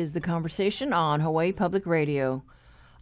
[0.00, 2.42] Is The Conversation on Hawaii Public Radio.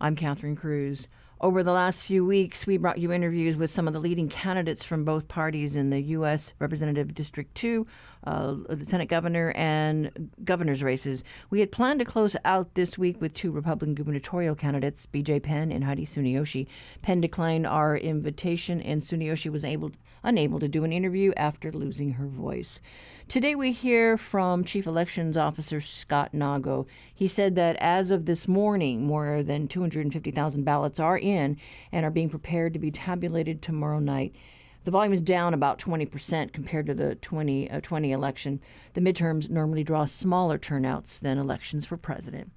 [0.00, 1.06] I'm Catherine Cruz.
[1.40, 4.82] Over the last few weeks, we brought you interviews with some of the leading candidates
[4.82, 6.54] from both parties in the U.S.
[6.58, 7.86] Representative District 2,
[8.26, 11.22] uh, Lieutenant Governor, and governor's races.
[11.50, 15.38] We had planned to close out this week with two Republican gubernatorial candidates, B.J.
[15.38, 16.66] Penn and Heidi Tsuneyoshi.
[17.02, 19.92] Penn declined our invitation, and Tsuneyoshi was able,
[20.28, 22.82] unable to do an interview after losing her voice.
[23.28, 26.86] Today, we hear from Chief Elections Officer Scott Nago.
[27.14, 31.56] He said that as of this morning, more than 250,000 ballots are in
[31.90, 34.36] and are being prepared to be tabulated tomorrow night.
[34.84, 38.60] The volume is down about 20% compared to the 2020 uh, election.
[38.92, 42.52] The midterms normally draw smaller turnouts than elections for president.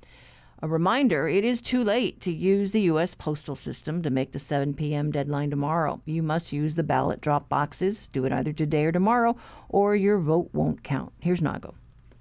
[0.63, 3.15] A reminder it is too late to use the U.S.
[3.15, 5.09] postal system to make the 7 p.m.
[5.09, 6.01] deadline tomorrow.
[6.05, 8.09] You must use the ballot drop boxes.
[8.09, 9.35] Do it either today or tomorrow,
[9.69, 11.13] or your vote won't count.
[11.19, 11.73] Here's Nago.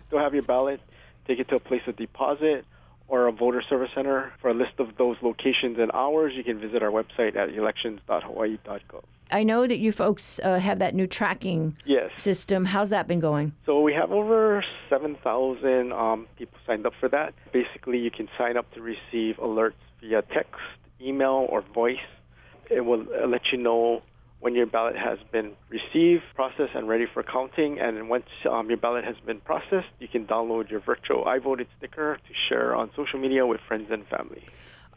[0.07, 0.81] Still have your ballot,
[1.27, 2.65] take it to a place of deposit
[3.11, 4.33] or a voter service center.
[4.41, 9.03] For a list of those locations and hours, you can visit our website at elections.hawaii.gov.
[9.33, 12.11] I know that you folks uh, have that new tracking yes.
[12.17, 12.65] system.
[12.65, 13.53] How's that been going?
[13.67, 17.35] So we have over 7,000 um, people signed up for that.
[17.53, 20.61] Basically, you can sign up to receive alerts via text,
[21.01, 21.99] email, or voice.
[22.71, 24.03] It will uh, let you know
[24.41, 27.79] when your ballot has been received, processed, and ready for counting.
[27.79, 31.69] And once um, your ballot has been processed, you can download your virtual I voted
[31.79, 34.45] sticker to share on social media with friends and family.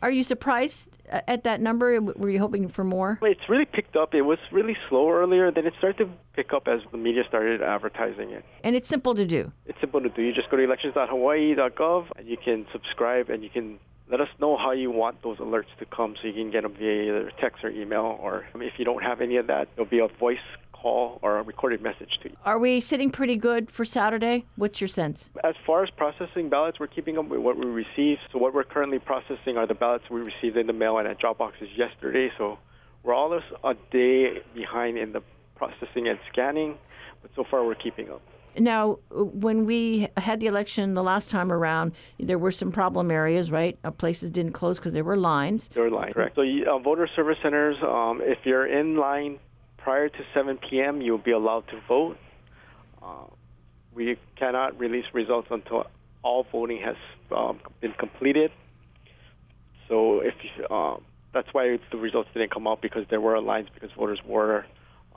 [0.02, 2.02] Are you surprised at that number?
[2.02, 3.20] Were you hoping for more?
[3.22, 4.14] It's really picked up.
[4.14, 7.62] It was really slow earlier, then it started to pick up as the media started
[7.62, 8.44] advertising it.
[8.66, 9.54] And it's simple to do.
[9.66, 10.22] It's simple to do.
[10.22, 14.58] You just go to elections.hawaii.gov and you can subscribe and you can let us know
[14.58, 17.64] how you want those alerts to come so you can get them via either text
[17.64, 18.18] or email.
[18.22, 20.38] Or if you don't have any of that, there'll be a voice
[20.72, 22.36] call or a recorded message to you.
[22.46, 24.46] Are we sitting pretty good for Saturday?
[24.58, 25.30] What's your sense?
[25.44, 28.18] As far as processing ballots, we're keeping up with what we receive.
[28.32, 31.20] So what we're currently processing are the ballots we received in the mail and at
[31.20, 32.30] drop boxes yesterday.
[32.38, 32.60] So
[33.04, 35.22] we're almost a day behind in the
[35.56, 36.76] processing and scanning,
[37.22, 38.22] but so far we're keeping up.
[38.58, 43.52] Now, when we had the election the last time around, there were some problem areas,
[43.52, 43.78] right?
[43.84, 45.70] Uh, places didn't close because there were lines.
[45.74, 46.36] There were lines, correct.
[46.36, 49.40] So, uh, voter service centers, um, if you're in line
[49.78, 52.18] prior to 7 p.m., you'll be allowed to vote.
[53.02, 53.26] Uh,
[53.94, 55.88] we cannot release results until
[56.22, 56.96] all voting has
[57.36, 58.52] um, been completed.
[59.88, 60.98] So if you, uh,
[61.34, 64.66] that's why the results didn't come out because there were lines because voters were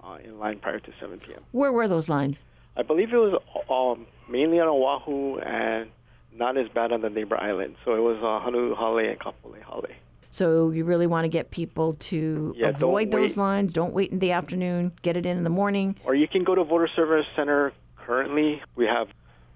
[0.03, 1.43] uh, in line prior to 7 p.m.
[1.53, 2.41] Where were those lines?
[2.77, 5.91] I believe it was um, mainly on Oahu and
[6.35, 7.79] not as bad on the neighbor islands.
[7.85, 9.97] So it was uh, Honolulu Hale and Kapolei Hale.
[10.31, 13.73] So you really want to get people to yeah, avoid those lines.
[13.73, 14.93] Don't wait in the afternoon.
[15.01, 15.97] Get it in in the morning.
[16.05, 18.61] Or you can go to Voter Service Center currently.
[18.75, 19.09] We have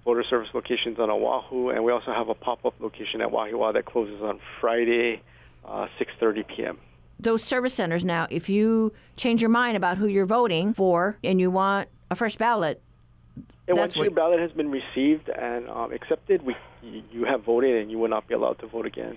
[0.07, 3.85] voter service locations on Oahu, and we also have a pop-up location at Wahiawa that
[3.85, 5.21] closes on Friday,
[5.67, 6.79] uh, 6:30 p.m.
[7.19, 11.39] Those service centers now, if you change your mind about who you're voting for and
[11.39, 12.83] you want a fresh ballot,
[13.71, 17.81] and that's once your ballot has been received and um, accepted, we you have voted,
[17.83, 19.17] and you will not be allowed to vote again.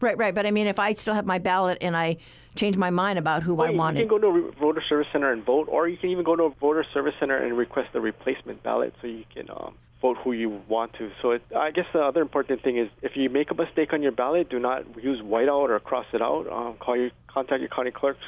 [0.00, 0.34] right, right.
[0.34, 2.18] But I mean, if I still have my ballot and I
[2.54, 5.06] change my mind about who I Well, you wanted, can go to a voter service
[5.12, 7.90] center and vote, or you can even go to a voter service center and request
[7.94, 11.10] a replacement ballot so you can um, vote who you want to.
[11.22, 14.02] So it, I guess the other important thing is if you make a mistake on
[14.02, 16.50] your ballot, do not use whiteout or cross it out.
[16.50, 18.24] Um, call your contact your county clerks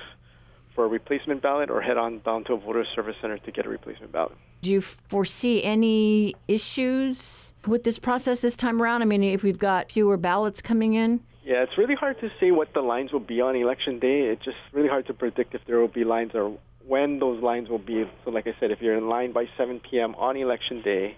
[0.74, 3.66] for a replacement ballot, or head on down to a voter service center to get
[3.66, 4.36] a replacement ballot.
[4.62, 9.02] do you foresee any issues with this process this time around?
[9.02, 12.50] I mean, if we've got fewer ballots coming in, Yeah, it's really hard to say
[12.50, 14.20] what the lines will be on election day.
[14.32, 16.56] It's just really hard to predict if there will be lines or
[16.86, 18.04] when those lines will be.
[18.24, 20.14] So, like I said, if you're in line by 7 p.m.
[20.16, 21.16] on election day,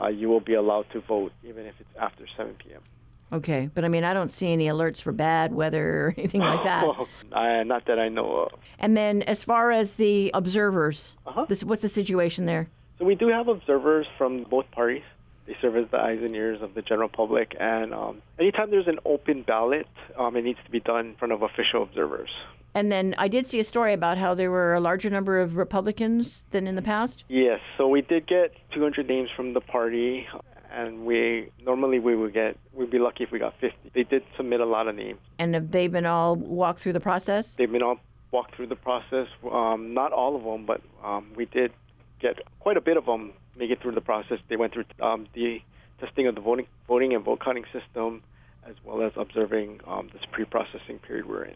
[0.00, 2.82] uh, you will be allowed to vote, even if it's after 7 p.m.
[3.32, 3.70] okay.
[3.74, 6.84] But I mean, I don't see any alerts for bad weather or anything like that.
[7.32, 8.52] uh, not that I know of.
[8.78, 11.46] And then, as far as the observers, Uh-huh.
[11.48, 12.68] this, what's the situation there?
[12.98, 15.02] So we do have observers from both parties.
[15.46, 17.56] They serve as the eyes and ears of the general public.
[17.58, 21.32] And um, anytime there's an open ballot, um, it needs to be done in front
[21.32, 22.30] of official observers.
[22.74, 25.56] And then I did see a story about how there were a larger number of
[25.56, 27.24] Republicans than in the past.
[27.28, 30.26] Yes, so we did get 200 names from the party,
[30.72, 33.90] and we normally we would get we'd be lucky if we got 50.
[33.94, 35.20] They did submit a lot of names.
[35.38, 37.54] And have they been all walked through the process?
[37.54, 37.98] They've been all
[38.30, 39.28] walked through the process.
[39.50, 41.72] Um, not all of them, but um, we did
[42.20, 44.38] get quite a bit of them make it through the process.
[44.48, 45.60] They went through um, the
[46.00, 48.22] testing of the voting voting and vote counting system,
[48.66, 51.54] as well as observing um, this pre-processing period we're in.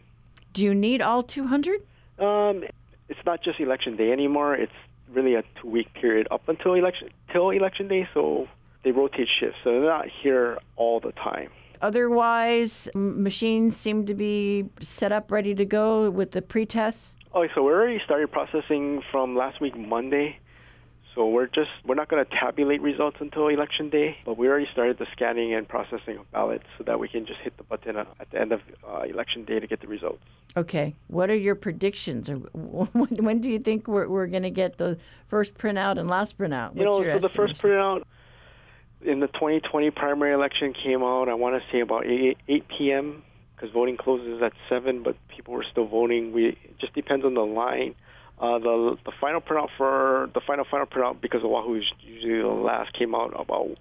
[0.53, 1.81] Do you need all 200?
[2.19, 2.63] Um,
[3.09, 4.55] it's not just election day anymore.
[4.55, 4.71] It's
[5.11, 8.07] really a two-week period up until election till election day.
[8.13, 8.47] So
[8.87, 11.49] they rotate shifts, so they're not here all the time.
[11.81, 17.13] Otherwise, machines seem to be set up, ready to go with the pre-tests.
[17.33, 20.39] Oh, so we already started processing from last week Monday.
[21.13, 24.67] So we're just we're not going to tabulate results until election day, but we already
[24.71, 27.97] started the scanning and processing of ballots so that we can just hit the button
[27.97, 30.21] at the end of uh, election day to get the results.
[30.55, 32.29] Okay, what are your predictions?
[32.29, 32.35] Or
[32.93, 34.97] when do you think we're, we're going to get the
[35.27, 36.73] first printout and last printout?
[36.73, 38.03] What's you know, so the first printout
[39.01, 41.29] in the 2020 primary election came out.
[41.29, 43.23] I want to say about 8, 8 p.m.
[43.55, 46.33] because voting closes at seven, but people were still voting.
[46.33, 47.95] We it just depends on the line.
[48.39, 52.47] Uh, the the final printout for the final final printout because Oahu is usually the
[52.47, 53.77] last came out about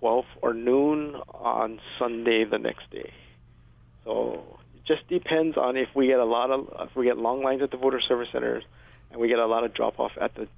[0.00, 3.12] 12 or noon on Sunday the next day.
[4.04, 7.42] So it just depends on if we get a lot of if we get long
[7.42, 8.64] lines at the voter service centers
[9.12, 10.48] and we get a lot of drop off at the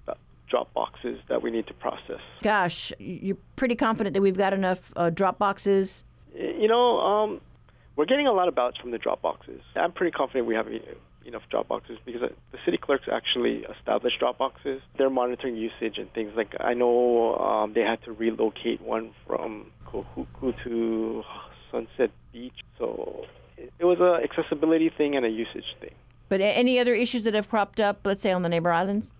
[0.52, 2.20] drop boxes that we need to process.
[2.43, 6.04] Gosh, you're pretty confident that we've got enough uh, drop boxes.
[6.34, 7.40] You know, um,
[7.96, 9.62] we're getting a lot of ballots from the drop boxes.
[9.75, 10.69] I'm pretty confident we have
[11.25, 14.82] enough drop boxes because uh, the city clerks actually established drop boxes.
[14.99, 19.70] They're monitoring usage and things like I know um, they had to relocate one from
[19.87, 21.22] Kahuku to
[21.70, 23.25] Sunset Beach, so
[23.56, 25.94] it, it was a accessibility thing and a usage thing.
[26.28, 29.12] But any other issues that have cropped up, let's say on the neighbor islands?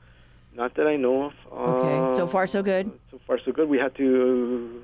[0.55, 1.33] Not that I know of.
[1.51, 2.91] Okay, so far so good.
[3.11, 3.69] So far so good.
[3.69, 4.83] We had to.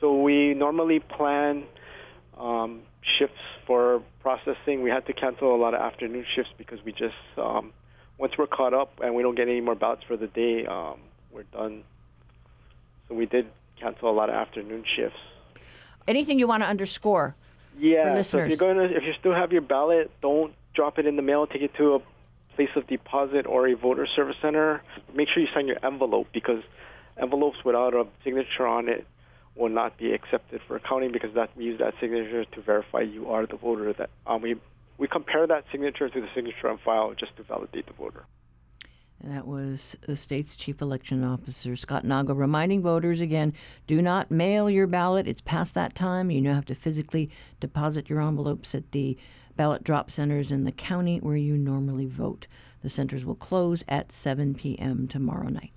[0.00, 1.64] So we normally plan
[2.38, 2.82] um,
[3.18, 4.82] shifts for processing.
[4.82, 7.72] We had to cancel a lot of afternoon shifts because we just um,
[8.18, 11.00] once we're caught up and we don't get any more ballots for the day, um,
[11.32, 11.82] we're done.
[13.08, 13.46] So we did
[13.80, 15.18] cancel a lot of afternoon shifts.
[16.08, 17.34] Anything you want to underscore?
[17.78, 18.22] Yeah.
[18.22, 21.16] So if you're going to, if you still have your ballot, don't drop it in
[21.16, 21.46] the mail.
[21.46, 21.98] Take it to a
[22.56, 24.82] place of deposit or a voter service center.
[25.14, 26.62] Make sure you sign your envelope because
[27.20, 29.06] envelopes without a signature on it
[29.54, 33.30] will not be accepted for accounting because that we use that signature to verify you
[33.30, 33.92] are the voter.
[33.92, 34.56] That um, we
[34.98, 38.24] we compare that signature to the signature on file just to validate the voter.
[39.22, 43.54] And that was the state's chief election officer, Scott Nago, reminding voters again
[43.86, 45.26] do not mail your ballot.
[45.26, 46.30] It's past that time.
[46.30, 47.30] You now have to physically
[47.60, 49.16] deposit your envelopes at the
[49.56, 52.46] ballot drop centers in the county where you normally vote.
[52.82, 55.08] The centers will close at 7 p.m.
[55.08, 55.72] tomorrow night.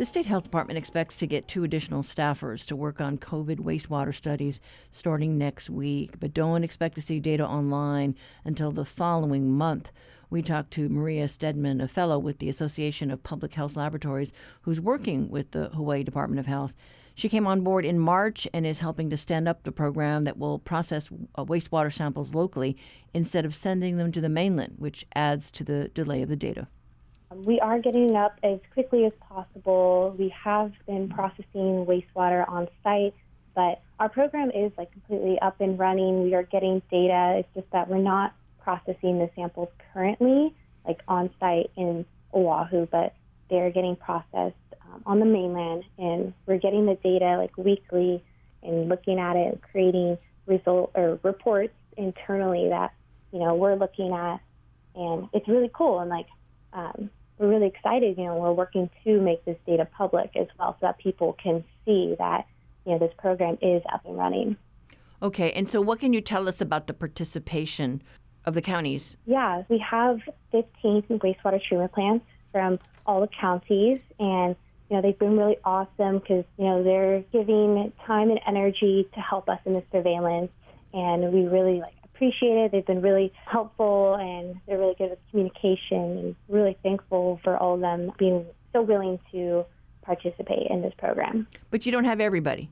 [0.00, 4.14] The State Health Department expects to get two additional staffers to work on COVID wastewater
[4.14, 4.58] studies
[4.90, 9.92] starting next week, but don't expect to see data online until the following month.
[10.30, 14.32] We talked to Maria Stedman, a fellow with the Association of Public Health Laboratories,
[14.62, 16.72] who's working with the Hawaii Department of Health.
[17.14, 20.38] She came on board in March and is helping to stand up the program that
[20.38, 22.74] will process uh, wastewater samples locally
[23.12, 26.68] instead of sending them to the mainland, which adds to the delay of the data.
[27.34, 30.14] We are getting up as quickly as possible.
[30.18, 33.14] We have been processing wastewater on site,
[33.54, 36.24] but our program is like completely up and running.
[36.24, 37.36] We are getting data.
[37.38, 43.14] It's just that we're not processing the samples currently, like on site in Oahu, but
[43.48, 48.24] they're getting processed um, on the mainland, and we're getting the data like weekly
[48.62, 52.92] and looking at it, creating result or reports internally that
[53.32, 54.40] you know we're looking at,
[54.96, 56.00] and it's really cool.
[56.00, 56.26] And like
[56.72, 57.10] um,
[57.40, 58.18] we're really excited.
[58.18, 61.64] You know, we're working to make this data public as well, so that people can
[61.84, 62.46] see that
[62.84, 64.56] you know this program is up and running.
[65.22, 68.02] Okay, and so what can you tell us about the participation
[68.44, 69.16] of the counties?
[69.26, 70.20] Yeah, we have
[70.52, 74.54] 15 wastewater treatment plants from all the counties, and
[74.90, 79.20] you know they've been really awesome because you know they're giving time and energy to
[79.20, 80.52] help us in the surveillance,
[80.92, 82.72] and we really like appreciate it.
[82.72, 87.76] They've been really helpful and they're really good with communication and really thankful for all
[87.76, 89.64] of them being so willing to
[90.02, 91.46] participate in this program.
[91.70, 92.68] But you don't have everybody.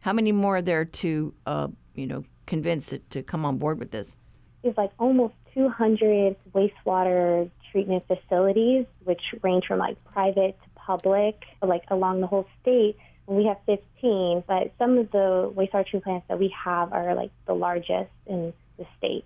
[0.00, 3.78] How many more are there to, uh, you know, convince it to come on board
[3.78, 4.16] with this?
[4.62, 11.84] It's like almost 200 wastewater treatment facilities, which range from like private to public, like
[11.88, 12.98] along the whole state
[13.30, 17.30] we have 15, but some of the wastewater treatment plants that we have are like
[17.46, 19.24] the largest in the state.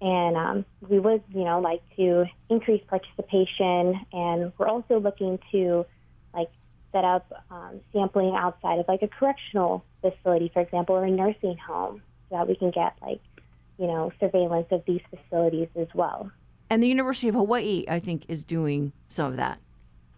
[0.00, 5.86] And um, we would, you know, like to increase participation, and we're also looking to
[6.32, 6.50] like
[6.92, 11.56] set up um, sampling outside of like a correctional facility, for example, or a nursing
[11.56, 13.20] home, so that we can get like,
[13.78, 16.30] you know, surveillance of these facilities as well.
[16.70, 19.58] And the University of Hawaii, I think, is doing some of that.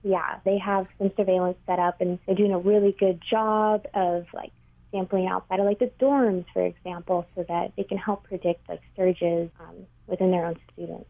[0.02, 4.26] yeah, they have some surveillance set up and they're doing a really good job of
[4.32, 4.52] like
[4.90, 8.80] sampling outside of like the dorms, for example, so that they can help predict like
[8.97, 11.09] surges um, within their own students.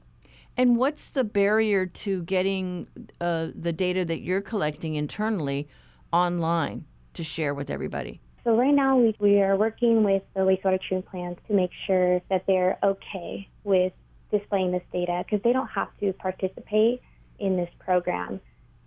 [0.56, 2.86] And what's the barrier to getting
[3.20, 5.68] uh, the data that you're collecting internally
[6.12, 6.84] online
[7.14, 8.20] to share with everybody?
[8.44, 12.20] So right now we, we are working with the wastewater treatment plants to make sure
[12.30, 13.92] that they're okay with
[14.30, 17.02] displaying this data because they don't have to participate
[17.38, 18.40] in this program.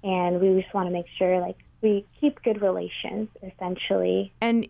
[0.03, 4.33] And we just want to make sure like we keep good relations essentially.
[4.41, 4.67] And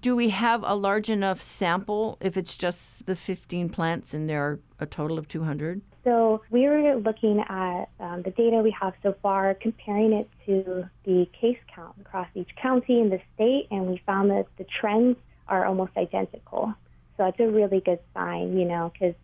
[0.00, 4.42] do we have a large enough sample if it's just the 15 plants and there
[4.42, 5.82] are a total of 200?
[6.04, 10.88] So we were looking at um, the data we have so far, comparing it to
[11.04, 15.16] the case count across each county in the state, and we found that the trends
[15.48, 16.72] are almost identical.
[17.16, 19.14] So it's a really good sign, you know, because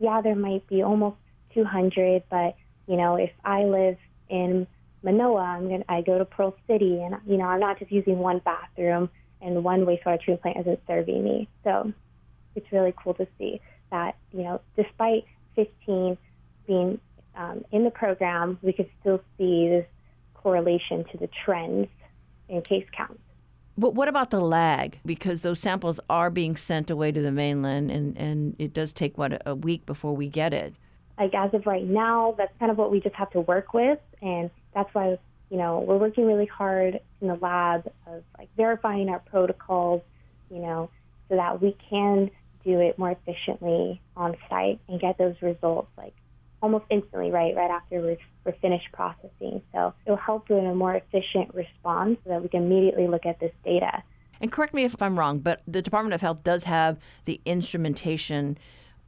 [0.00, 1.16] yeah, there might be almost
[1.54, 2.56] 200, but
[2.88, 3.96] you know, if I live
[4.28, 4.66] in
[5.04, 8.18] Manoa, I'm gonna I go to Pearl City, and you know, I'm not just using
[8.18, 9.10] one bathroom
[9.42, 11.48] and one wastewater treatment plant isn't serving me.
[11.64, 11.92] So
[12.54, 15.24] it's really cool to see that you know, despite
[15.56, 16.16] 15
[16.66, 17.00] being
[17.36, 19.86] um, in the program, we could still see this
[20.34, 21.88] correlation to the trends
[22.48, 23.20] in case counts.
[23.78, 24.98] But what about the lag?
[25.04, 29.16] Because those samples are being sent away to the mainland, and, and it does take,
[29.16, 30.74] what, a week before we get it.
[31.18, 33.98] Like, as of right now, that's kind of what we just have to work with.
[34.20, 35.18] And that's why,
[35.52, 40.00] you know, we're working really hard in the lab of, like, verifying our protocols,
[40.50, 40.88] you know,
[41.28, 42.30] so that we can
[42.64, 46.14] do it more efficiently on site and get those results, like,
[46.62, 48.16] almost instantly, right, right after we're,
[48.46, 49.60] we're finished processing.
[49.74, 53.38] So it'll help in a more efficient response so that we can immediately look at
[53.38, 54.02] this data.
[54.40, 58.56] And correct me if I'm wrong, but the Department of Health does have the instrumentation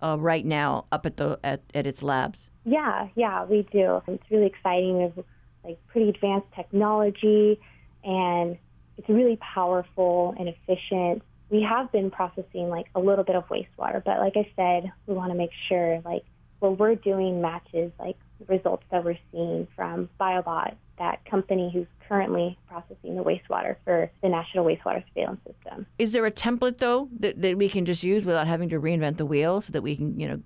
[0.03, 2.51] uh, right now up at the at, at its labs.
[2.67, 4.03] Yeah, yeah, we do.
[4.09, 4.99] It's really exciting.
[4.99, 5.25] We have
[5.65, 7.61] like pretty advanced technology,
[8.05, 8.59] and
[8.97, 11.23] it's really powerful and efficient.
[11.51, 15.15] We have been processing like a little bit of wastewater, but like I said, we
[15.15, 16.25] want to make sure like
[16.61, 18.17] what we're doing matches like
[18.49, 24.29] results that we're seeing from BioBot, that company who's currently processing the wastewater for the
[24.29, 25.87] National Wastewater Surveillance System.
[25.99, 29.17] Is there a template though that, that we can just use without having to reinvent
[29.17, 30.41] the wheel so that we can, you know,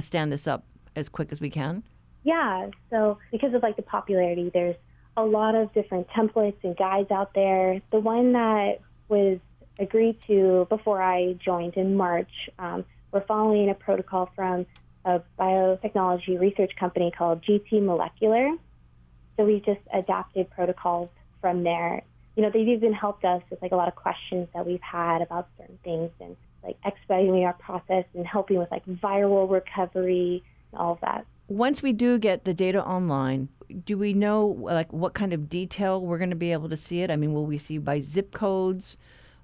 [0.00, 1.82] stand this up as quick as we can?
[2.26, 2.70] Yeah.
[2.90, 4.74] So because of like the popularity, there's
[5.16, 7.80] a lot of different templates and guides out there.
[7.92, 9.38] The one that was
[9.78, 14.66] agreed to before I joined in March, um, we're following a protocol from
[15.04, 18.50] a biotechnology research company called GT Molecular.
[19.36, 22.02] So we've just adapted protocols from there.
[22.34, 25.22] You know, they've even helped us with like a lot of questions that we've had
[25.22, 30.42] about certain things and like expediting our process and helping with like viral recovery
[30.72, 31.24] and all of that.
[31.48, 33.48] Once we do get the data online,
[33.84, 37.02] do we know like what kind of detail we're going to be able to see
[37.02, 37.10] it?
[37.10, 38.96] I mean, will we see by zip codes?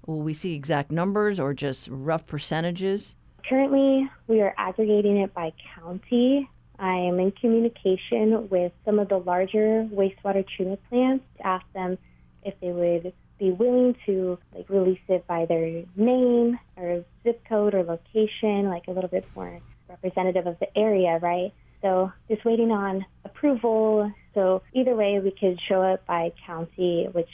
[0.05, 3.15] Will we see exact numbers or just rough percentages?
[3.47, 6.49] Currently, we are aggregating it by county.
[6.77, 11.97] I am in communication with some of the larger wastewater treatment plants to ask them
[12.43, 17.73] if they would be willing to like release it by their name or zip code
[17.73, 21.53] or location, like a little bit more representative of the area, right?
[21.83, 24.11] So just waiting on approval.
[24.33, 27.29] So either way, we could show it by county, which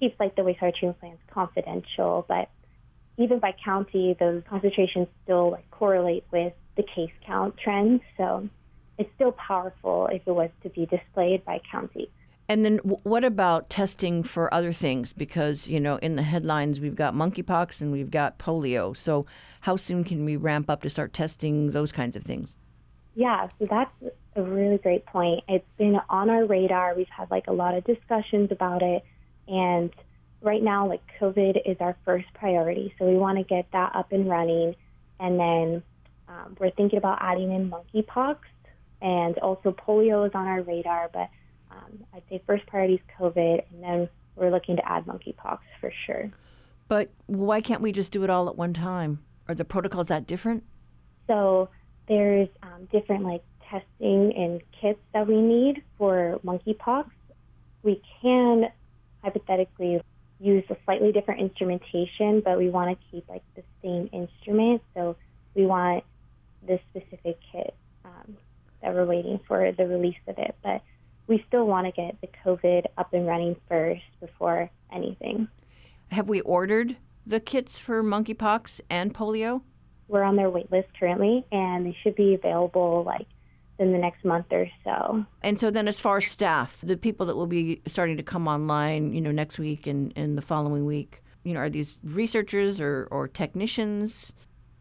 [0.00, 2.48] keeps like the wastewater treatment plants confidential, but
[3.18, 8.00] even by county, those concentrations still like correlate with the case count trends.
[8.16, 8.48] So
[8.98, 12.10] it's still powerful if it was to be displayed by county.
[12.48, 15.12] And then what about testing for other things?
[15.12, 18.96] Because, you know, in the headlines, we've got monkeypox and we've got polio.
[18.96, 19.26] So
[19.60, 22.56] how soon can we ramp up to start testing those kinds of things?
[23.14, 23.92] Yeah, so that's
[24.36, 25.44] a really great point.
[25.48, 26.94] It's been on our radar.
[26.94, 29.04] We've had like a lot of discussions about it.
[29.48, 29.92] And
[30.40, 34.12] right now, like COVID is our first priority, so we want to get that up
[34.12, 34.74] and running.
[35.20, 35.82] And then
[36.28, 38.36] um, we're thinking about adding in monkeypox,
[39.00, 41.10] and also polio is on our radar.
[41.12, 41.28] But
[41.70, 45.92] um, I'd say first priority is COVID, and then we're looking to add monkeypox for
[46.06, 46.30] sure.
[46.88, 49.22] But why can't we just do it all at one time?
[49.48, 50.64] Are the protocols that different?
[51.26, 51.68] So
[52.12, 57.06] there's um, different like testing and kits that we need for monkeypox.
[57.82, 58.66] We can
[59.24, 60.02] hypothetically
[60.38, 64.82] use a slightly different instrumentation, but we want to keep like the same instrument.
[64.94, 65.16] So
[65.54, 66.04] we want
[66.66, 68.36] this specific kit um,
[68.82, 70.54] that we're waiting for the release of it.
[70.62, 70.82] But
[71.26, 75.48] we still want to get the COVID up and running first before anything.
[76.10, 79.62] Have we ordered the kits for monkeypox and polio?
[80.12, 83.26] We're on their wait list currently, and they should be available like
[83.78, 85.24] in the next month or so.
[85.42, 88.46] And so then as far as staff, the people that will be starting to come
[88.46, 92.78] online, you know, next week and, and the following week, you know, are these researchers
[92.78, 94.34] or, or technicians?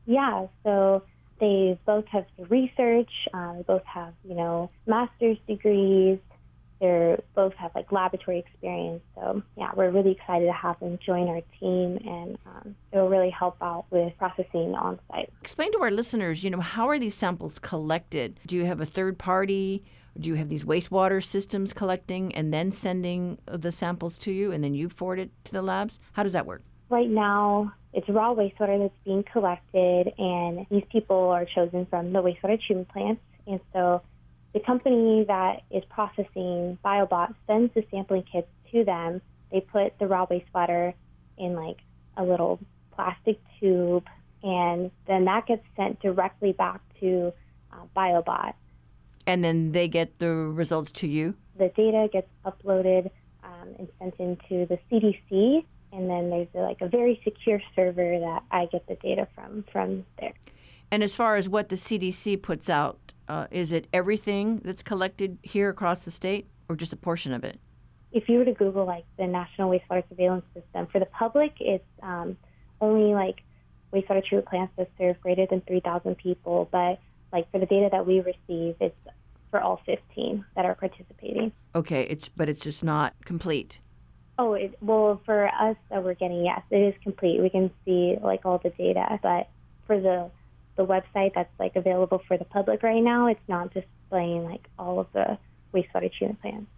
[0.06, 1.04] Yeah, so
[1.40, 3.12] they both have the research.
[3.34, 6.20] Um, they both have, you know, master's degrees.
[6.82, 9.04] They both have like laboratory experience.
[9.16, 13.08] So yeah, we're really excited to have them join our team, and um, it will
[13.08, 15.32] really help out with processing on site.
[15.42, 18.40] Explain to our listeners, you know, how are these samples collected?
[18.48, 19.84] Do you have a third party?
[20.20, 24.64] Do you have these wastewater systems collecting and then sending the samples to you, and
[24.64, 26.00] then you forward it to the labs?
[26.14, 26.64] How does that work?
[26.90, 32.22] Right now, it's raw wastewater that's being collected, and these people are chosen from the
[32.24, 33.22] wastewater treatment plants.
[33.48, 34.02] And so
[34.54, 39.22] the company that is processing BioBot sends the sampling kits to them.
[39.52, 40.94] They put the raw wastewater
[41.38, 41.78] in like
[42.18, 42.60] a little
[42.92, 44.06] plastic tube,
[44.44, 47.34] and then that gets sent directly back to
[47.72, 48.54] uh, BioBot.
[49.26, 51.36] And then they get the results to you?
[51.58, 53.10] The data gets uploaded
[53.44, 58.44] um, and sent into the CDC, and then there's like a very secure server that
[58.52, 60.34] I get the data from from there.
[60.92, 63.00] And as far as what the CDC puts out,
[63.32, 67.46] uh, is it everything that's collected here across the state, or just a portion of
[67.46, 67.62] it?
[68.12, 71.86] If you were to Google like the National Wastewater Surveillance System for the public, it's
[72.04, 72.36] um,
[72.82, 73.42] only like
[73.94, 76.68] wastewater treatment plants that serve greater than 3,000 people.
[76.74, 77.00] But
[77.32, 78.96] like for the data that we receive, it's
[79.50, 81.54] for all 15 that are participating.
[81.74, 83.80] Okay, it's but it's just not complete.
[84.38, 87.42] Oh, it, well, for us that we're getting, yes, it is complete.
[87.42, 89.48] We can see like all the data, but
[89.88, 90.32] for the
[90.82, 95.00] the website that's like available for the public right now, it's not displaying like all
[95.00, 95.38] of the
[95.74, 96.72] wastewater treatment plants.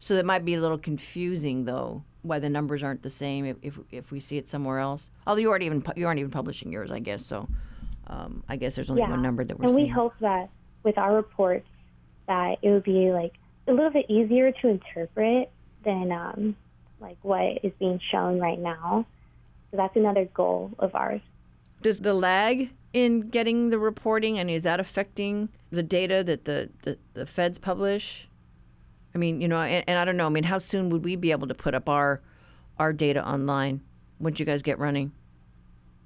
[0.00, 3.56] So that might be a little confusing, though, why the numbers aren't the same if
[3.62, 5.10] if, if we see it somewhere else.
[5.26, 7.24] Although you aren't even you aren't even publishing yours, I guess.
[7.24, 7.48] So
[8.06, 9.10] um, I guess there's only yeah.
[9.10, 9.88] one number that we're and seeing.
[9.88, 10.48] we hope that
[10.82, 11.68] with our reports
[12.26, 13.34] that it would be like
[13.68, 15.50] a little bit easier to interpret
[15.84, 16.56] than um,
[17.00, 19.04] like what is being shown right now.
[19.70, 21.20] So that's another goal of ours.
[21.82, 26.70] Does the lag in getting the reporting, and is that affecting the data that the,
[26.82, 28.28] the, the feds publish?
[29.14, 30.26] I mean, you know, and, and, I don't know.
[30.26, 32.20] I mean, how soon would we be able to put up our
[32.78, 33.82] our data online
[34.18, 35.12] once you guys get running?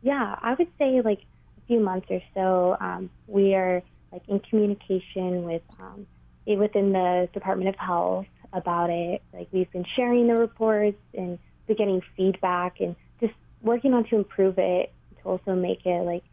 [0.03, 2.77] Yeah, I would say like a few months or so.
[2.81, 3.83] Um, we are
[4.13, 6.07] like in communication with um,
[6.47, 9.23] within the Department of Health about it.
[9.33, 13.33] Like we've been sharing the reports and getting feedback and just
[13.63, 14.93] working on to improve it
[15.25, 16.25] also make it like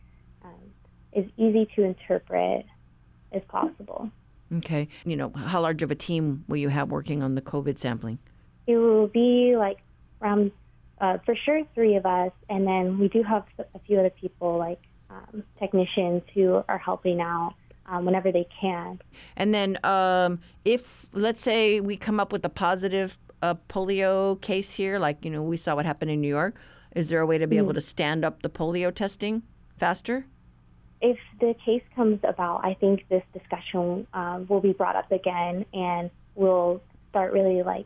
[0.44, 0.52] um,
[1.16, 2.66] as easy to interpret
[3.32, 4.12] as possible.
[4.58, 4.88] Okay.
[5.06, 8.20] You know, how large of a team will you have working on the COVID sampling?
[8.68, 9.78] It will be like
[10.22, 10.52] around,
[11.00, 14.58] uh, for sure, three of us, and then we do have a few other people
[14.58, 17.56] like um, technicians who are helping out
[17.88, 19.00] um, whenever they can.
[19.36, 24.74] And then, um, if let's say we come up with a positive uh, polio case
[24.74, 26.56] here, like you know we saw what happened in New York,
[26.96, 29.44] is there a way to be mm able to stand up the polio testing
[29.78, 30.26] faster?
[31.02, 35.66] If the case comes about, I think this discussion um, will be brought up again,
[35.74, 37.86] and we'll start really like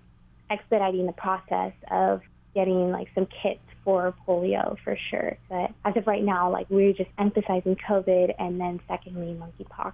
[0.49, 2.21] expediting the process of
[2.53, 5.37] getting like some kits for polio for sure.
[5.49, 9.93] But as of right now, like we're just emphasizing COVID and then secondly monkeypox.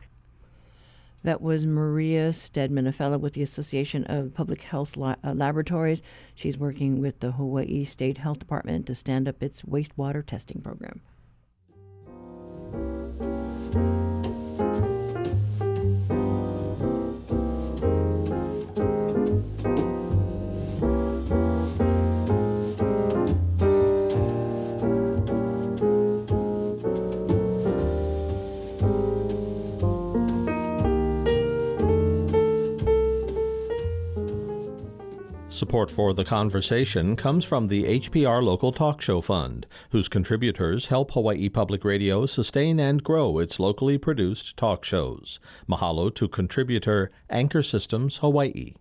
[1.23, 6.01] That was Maria Stedman, a fellow with the Association of Public Health La- uh, Laboratories.
[6.33, 11.01] She's working with the Hawaii State Health Department to stand up its wastewater testing program.
[35.61, 41.11] Support for the conversation comes from the HPR Local Talk Show Fund, whose contributors help
[41.11, 45.39] Hawaii Public Radio sustain and grow its locally produced talk shows.
[45.69, 48.73] Mahalo to contributor Anchor Systems Hawaii.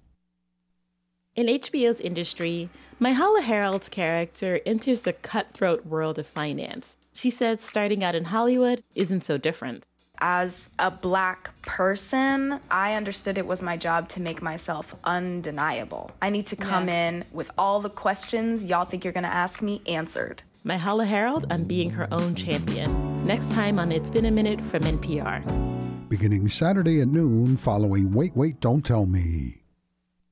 [1.36, 6.96] In HBO's industry, Myha'la Herrold's character enters the cutthroat world of finance.
[7.12, 9.84] She says starting out in Hollywood isn't so different
[10.20, 16.10] as a black person, I understood it was my job to make myself undeniable.
[16.20, 17.08] I need to come yeah.
[17.08, 20.42] in with all the questions y'all think you're gonna ask me answered.
[20.64, 23.26] Myha'la Herrold on being her own champion.
[23.26, 26.08] Next time on It's Been a Minute from NPR.
[26.08, 29.59] Beginning Saturday at noon following Wait, Wait, Don't Tell Me.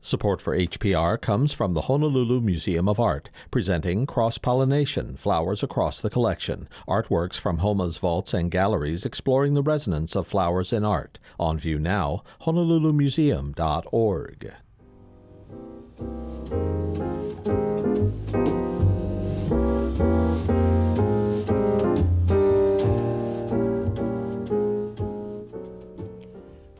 [0.00, 6.02] Support for HPR comes from the Honolulu Museum of Art, presenting Cross Pollination Flowers Across
[6.02, 6.68] the Collection.
[6.88, 11.18] Artworks from HOMA's vaults and galleries exploring the resonance of flowers in art.
[11.40, 14.54] On view now, honolulumuseum.org.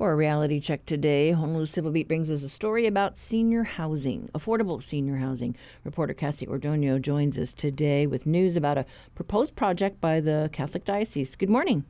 [0.09, 4.83] A reality check today, Honolulu Civil Beat brings us a story about senior housing, affordable
[4.83, 5.55] senior housing.
[5.85, 10.87] Reporter Cassie Ordonio joins us today with news about a proposed project by the Catholic
[10.87, 11.37] Diocese.
[11.37, 11.85] Good morning.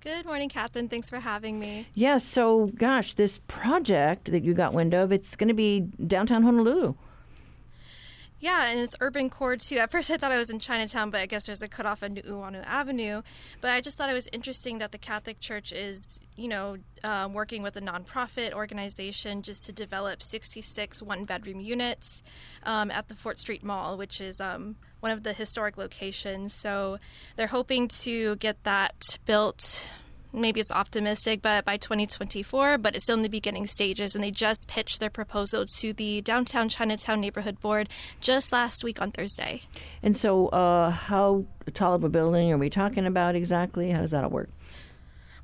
[0.00, 0.90] Good morning, Catherine.
[0.90, 1.86] Thanks for having me.
[1.94, 5.80] Yes, yeah, so gosh, this project that you got wind of, it's going to be
[5.80, 6.94] downtown Honolulu.
[8.40, 9.78] Yeah, and it's urban core too.
[9.78, 12.16] At first, I thought I was in Chinatown, but I guess there's a cutoff on
[12.16, 13.22] Nu'uanu Avenue.
[13.60, 17.28] But I just thought it was interesting that the Catholic Church is, you know, uh,
[17.30, 22.22] working with a nonprofit organization just to develop 66 one-bedroom units
[22.62, 26.54] um, at the Fort Street Mall, which is um, one of the historic locations.
[26.54, 26.98] So
[27.36, 29.88] they're hoping to get that built
[30.32, 34.14] maybe it's optimistic, but by 2024, but it's still in the beginning stages.
[34.14, 37.88] And they just pitched their proposal to the Downtown Chinatown Neighborhood Board
[38.20, 39.62] just last week on Thursday.
[40.02, 43.90] And so, uh, how tall of a building are we talking about exactly?
[43.90, 44.50] How does that all work?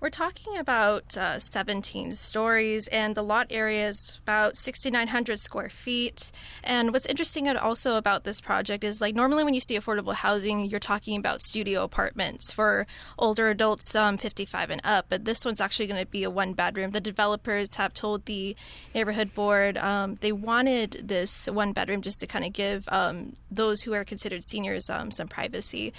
[0.05, 6.31] We're talking about uh, 17 stories, and the lot area is about 6,900 square feet.
[6.63, 10.67] And what's interesting also about this project is like normally when you see affordable housing,
[10.67, 12.87] you're talking about studio apartments for
[13.19, 15.07] older adults, um, 55 and up.
[15.09, 16.91] But this one's actually going to be a one bedroom.
[16.91, 18.55] The developers have told the
[18.95, 23.81] neighborhood board um, they wanted this one bedroom just to kind of give um, those
[23.81, 25.95] who are considered seniors um, some privacy.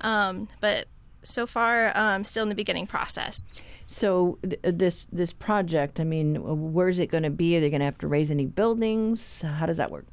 [0.00, 0.86] Um, but
[1.22, 3.62] so far um, still in the beginning process.
[3.86, 6.36] So th- this this project, I mean,
[6.72, 7.56] where's it going to be?
[7.56, 9.42] Are they going to have to raise any buildings?
[9.42, 10.06] How does that work?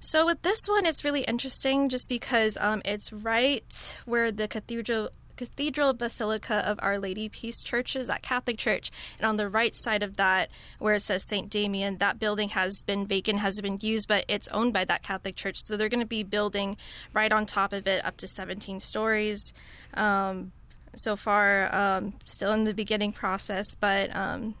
[0.00, 5.10] So with this one, it's really interesting just because um, it's right where the cathedral
[5.38, 8.90] Cathedral Basilica of Our Lady Peace Church is that Catholic church.
[9.18, 11.48] And on the right side of that, where it says St.
[11.48, 15.36] Damien, that building has been vacant, has been used, but it's owned by that Catholic
[15.36, 15.56] church.
[15.60, 16.76] So they're going to be building
[17.14, 19.52] right on top of it up to 17 stories.
[19.94, 20.50] Um,
[20.96, 24.56] so far, um, still in the beginning process, but um,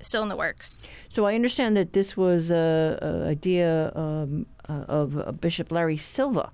[0.00, 0.88] still in the works.
[1.08, 6.50] So I understand that this was a, a idea um, uh, of Bishop Larry Silva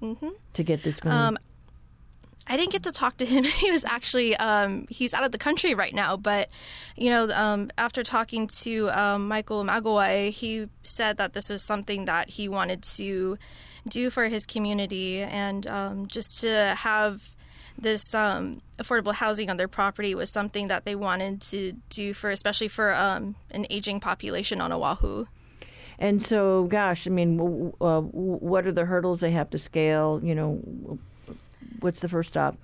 [0.00, 0.28] mm-hmm.
[0.54, 1.16] to get this going.
[1.16, 1.38] Um,
[2.46, 3.44] I didn't get to talk to him.
[3.44, 6.16] he was actually um, he's out of the country right now.
[6.16, 6.48] But
[6.96, 12.06] you know, um, after talking to um, Michael Magawai, he said that this was something
[12.06, 13.38] that he wanted to
[13.88, 17.34] do for his community, and um, just to have
[17.78, 22.30] this um, affordable housing on their property was something that they wanted to do for,
[22.30, 25.26] especially for um, an aging population on Oahu.
[25.98, 30.20] And so, gosh, I mean, uh, what are the hurdles they have to scale?
[30.22, 30.98] You know
[31.80, 32.56] what's the first stop?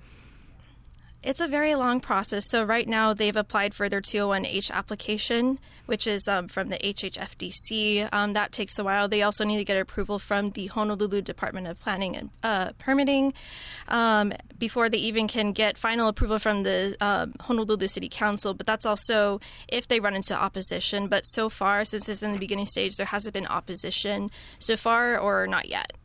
[1.21, 2.49] It's a very long process.
[2.49, 8.07] So right now they've applied for their 201H application, which is um, from the HHFDC.
[8.13, 9.09] Um, that takes a while.
[9.09, 13.33] They also need to get approval from the Honolulu Department of Planning and uh, Permitting
[13.89, 18.53] um, before they even can get final approval from the um, Honolulu City Council.
[18.53, 21.07] But that's also if they run into opposition.
[21.09, 25.19] But so far, since it's in the beginning stage, there hasn't been opposition so far
[25.19, 25.97] or not yet.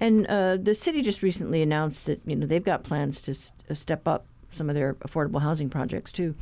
[0.00, 3.70] And uh, the city just recently announced that you know they've got plans to st-
[3.70, 6.34] uh, step up some of their affordable housing projects too.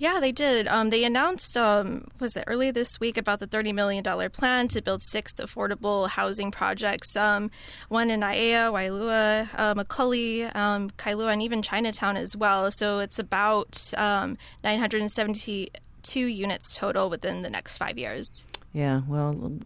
[0.00, 0.68] Yeah, they did.
[0.68, 4.80] Um, they announced, um, was it early this week, about the $30 million plan to
[4.80, 7.50] build six affordable housing projects um,
[7.88, 12.70] one in Aiea, Wailua, uh, Macaulay, um, Kailua, and even Chinatown as well.
[12.70, 18.46] So it's about um, 972 units total within the next five years.
[18.78, 19.58] Yeah, well,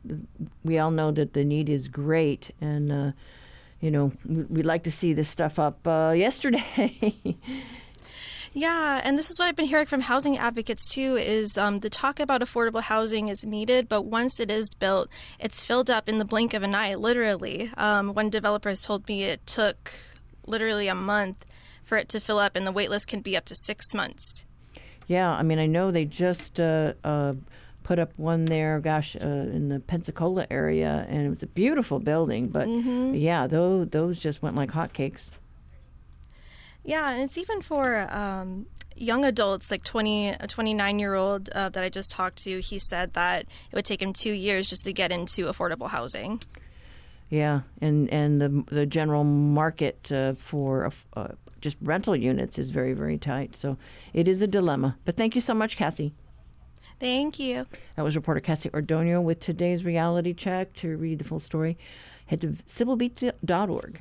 [0.65, 3.13] we all know that the need is great, and uh,
[3.79, 7.19] you know we'd like to see this stuff up uh, yesterday.
[8.55, 11.17] Yeah, and this is what I've been hearing from housing advocates too.
[11.17, 15.63] Is um, the talk about affordable housing is needed, but once it is built, it's
[15.63, 16.95] filled up in the blink of an eye.
[16.95, 19.93] Literally, um, one developer has told me it took
[20.47, 21.45] literally a month
[21.85, 24.47] for it to fill up, and the waitlist can be up to six months.
[25.07, 26.59] Yeah, I mean, I know they just.
[26.59, 27.35] Uh, uh,
[27.83, 31.99] put up one there, gosh, uh, in the Pensacola area, and it was a beautiful
[31.99, 32.49] building.
[32.49, 33.15] But mm-hmm.
[33.15, 35.31] yeah, those those just went like hotcakes.
[36.85, 38.67] Yeah, and it's even for um,
[38.97, 42.61] young adults, like 20, a 29 year old uh, that I just talked to.
[42.61, 46.43] He said that it would take him two years just to get into affordable housing.
[47.31, 51.29] Yeah, and and the the general market uh, for uh,
[51.63, 53.57] just rental units is very very tight.
[53.57, 53.79] So
[54.13, 54.99] it is a dilemma.
[55.07, 56.13] But thank you so much, Cassie.
[57.03, 57.67] Thank you.
[57.97, 60.73] That was reporter Cassie Ordonio with today's reality check.
[60.75, 61.77] To read the full story,
[62.27, 64.01] head to civilbeat.org.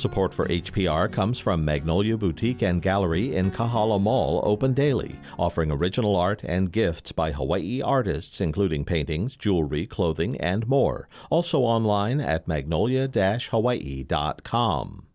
[0.00, 5.70] Support for HPR comes from Magnolia Boutique and Gallery in Kahala Mall, open daily, offering
[5.70, 11.06] original art and gifts by Hawaii artists, including paintings, jewelry, clothing, and more.
[11.28, 15.06] Also online at magnolia-hawaii.com.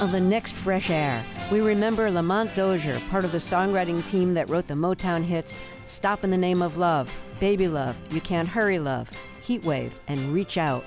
[0.00, 4.50] On the next Fresh Air, we remember Lamont Dozier, part of the songwriting team that
[4.50, 8.80] wrote the Motown hits Stop in the Name of Love, Baby Love, You Can't Hurry
[8.80, 9.08] Love,
[9.46, 10.84] Heatwave, and Reach Out.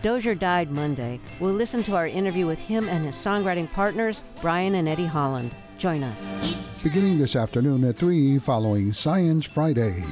[0.00, 1.18] Dozier died Monday.
[1.40, 5.54] We'll listen to our interview with him and his songwriting partners, Brian and Eddie Holland.
[5.76, 6.80] Join us.
[6.80, 10.02] Beginning this afternoon at 3 following Science Friday.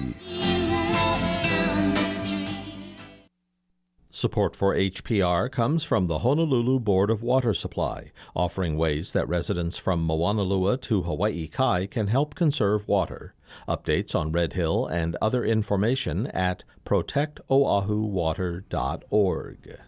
[4.16, 9.76] Support for HPR comes from the Honolulu Board of Water Supply, offering ways that residents
[9.76, 13.34] from Moanalua to Hawaii Kai can help conserve water.
[13.68, 19.80] Updates on Red Hill and other information at protectoahuwater.org.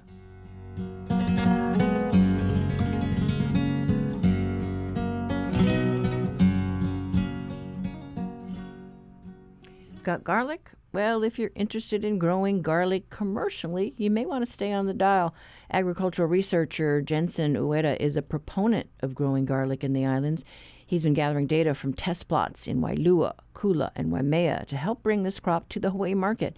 [10.03, 10.73] Got garlic?
[10.91, 14.95] Well, if you're interested in growing garlic commercially, you may want to stay on the
[14.95, 15.35] dial.
[15.71, 20.47] Agricultural researcher Jensen Ueda is a proponent of growing garlic in the islands.
[20.87, 25.25] He's been gathering data from test plots in Wailua, Kula, and Waimea to help bring
[25.25, 26.57] this crop to the Hawaii market.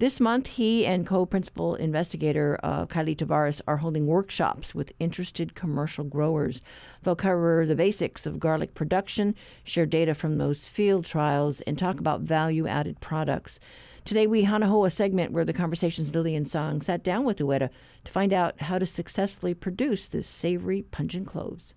[0.00, 5.56] This month, he and co principal investigator uh, Kylie Tavares are holding workshops with interested
[5.56, 6.62] commercial growers.
[7.02, 9.34] They'll cover the basics of garlic production,
[9.64, 13.58] share data from those field trials, and talk about value added products.
[14.04, 17.68] Today, we Hanaho a segment where the conversation's Lillian Tsang sat down with Ueda
[18.04, 21.74] to find out how to successfully produce this savory, pungent cloves.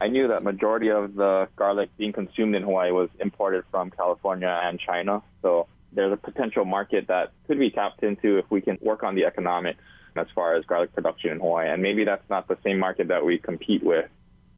[0.00, 4.60] I knew that majority of the garlic being consumed in Hawaii was imported from California
[4.62, 5.20] and China.
[5.42, 9.14] So there's a potential market that could be tapped into if we can work on
[9.14, 9.82] the economics
[10.16, 11.68] as far as garlic production in Hawaii.
[11.68, 14.08] And maybe that's not the same market that we compete with.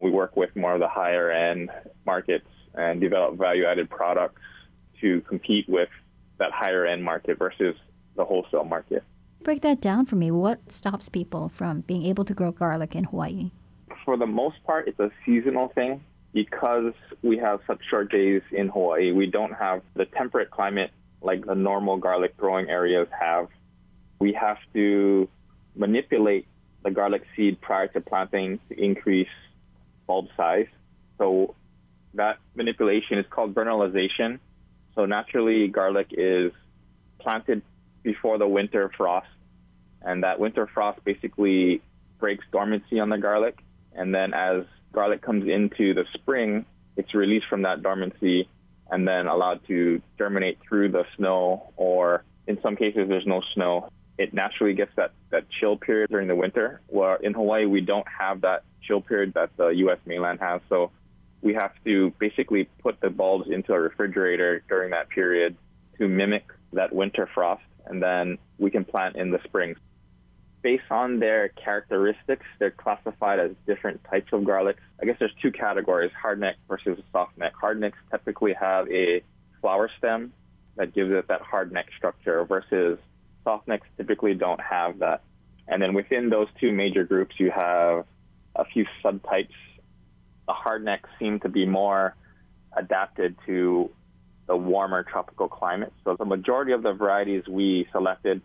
[0.00, 1.70] We work with more of the higher end
[2.04, 4.40] markets and develop value added products
[5.00, 5.88] to compete with
[6.38, 7.76] that higher end market versus
[8.16, 9.04] the wholesale market.
[9.42, 10.30] Break that down for me.
[10.30, 13.50] What stops people from being able to grow garlic in Hawaii?
[14.04, 16.02] For the most part, it's a seasonal thing.
[16.34, 20.90] Because we have such short days in Hawaii, we don't have the temperate climate
[21.22, 23.48] like the normal garlic growing areas have.
[24.18, 25.28] We have to
[25.74, 26.46] manipulate
[26.84, 29.28] the garlic seed prior to planting to increase
[30.06, 30.66] bulb size.
[31.18, 31.54] So
[32.14, 34.38] that manipulation is called vernalization.
[34.94, 36.52] So naturally, garlic is
[37.18, 37.62] planted
[38.02, 39.28] before the winter frost,
[40.02, 41.80] and that winter frost basically
[42.18, 43.58] breaks dormancy on the garlic.
[43.94, 48.48] And then as garlic comes into the spring, it's released from that dormancy
[48.90, 53.88] and then allowed to germinate through the snow, or in some cases, there's no snow.
[54.18, 56.80] It naturally gets that, that chill period during the winter.
[56.88, 59.98] Where in Hawaii, we don't have that chill period that the U.S.
[60.04, 60.60] mainland has.
[60.68, 60.90] So
[61.40, 65.56] we have to basically put the bulbs into a refrigerator during that period
[65.98, 69.74] to mimic that winter frost, and then we can plant in the spring
[70.62, 74.78] based on their characteristics, they're classified as different types of garlics.
[75.00, 77.52] I guess there's two categories, hardneck versus softneck.
[77.60, 79.22] Hardnecks typically have a
[79.60, 80.32] flower stem
[80.76, 82.98] that gives it that hardneck structure versus
[83.44, 85.22] softnecks typically don't have that.
[85.68, 88.04] And then within those two major groups, you have
[88.56, 89.48] a few subtypes.
[90.46, 92.14] The hardnecks seem to be more
[92.76, 93.90] adapted to
[94.46, 95.92] the warmer tropical climate.
[96.04, 98.42] So the majority of the varieties we selected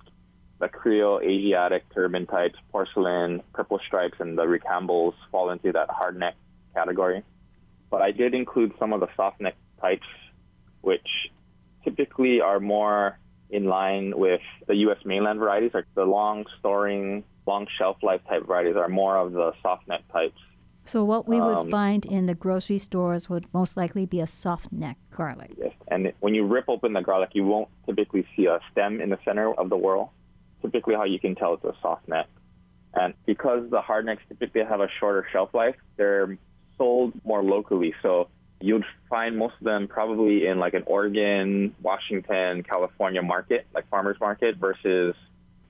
[0.59, 6.17] the Creole, Asiatic, turban types, porcelain, purple stripes, and the Rocamboles fall into that hard
[6.17, 6.35] neck
[6.73, 7.23] category.
[7.89, 10.07] But I did include some of the soft neck types,
[10.81, 11.07] which
[11.83, 13.17] typically are more
[13.49, 14.97] in line with the U.S.
[15.05, 15.71] mainland varieties.
[15.73, 20.01] Like the long storing, long shelf life type varieties are more of the soft neck
[20.11, 20.39] types.
[20.85, 24.27] So what we would um, find in the grocery stores would most likely be a
[24.27, 25.51] soft neck garlic.
[25.57, 29.09] Yes, and when you rip open the garlic, you won't typically see a stem in
[29.09, 30.13] the center of the whorl
[30.61, 32.27] typically how you can tell it's a soft neck.
[32.93, 36.37] And because the hard necks typically have a shorter shelf life, they're
[36.77, 37.93] sold more locally.
[38.01, 43.87] So You'd find most of them probably in like an Oregon, Washington, California market, like
[43.89, 45.15] farmers market, versus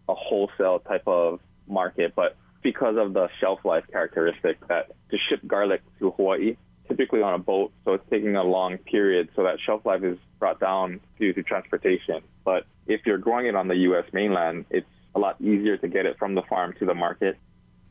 [0.08, 2.14] a wholesale type of market.
[2.16, 6.56] But because of the shelf life characteristic that to ship garlic to Hawaii,
[6.88, 10.18] typically on a boat, so it's taking a long period, so that shelf life is
[10.40, 12.22] brought down due to transportation.
[12.44, 14.06] But if you're growing it on the U.S.
[14.14, 17.38] mainland, it's a lot easier to get it from the farm to the market.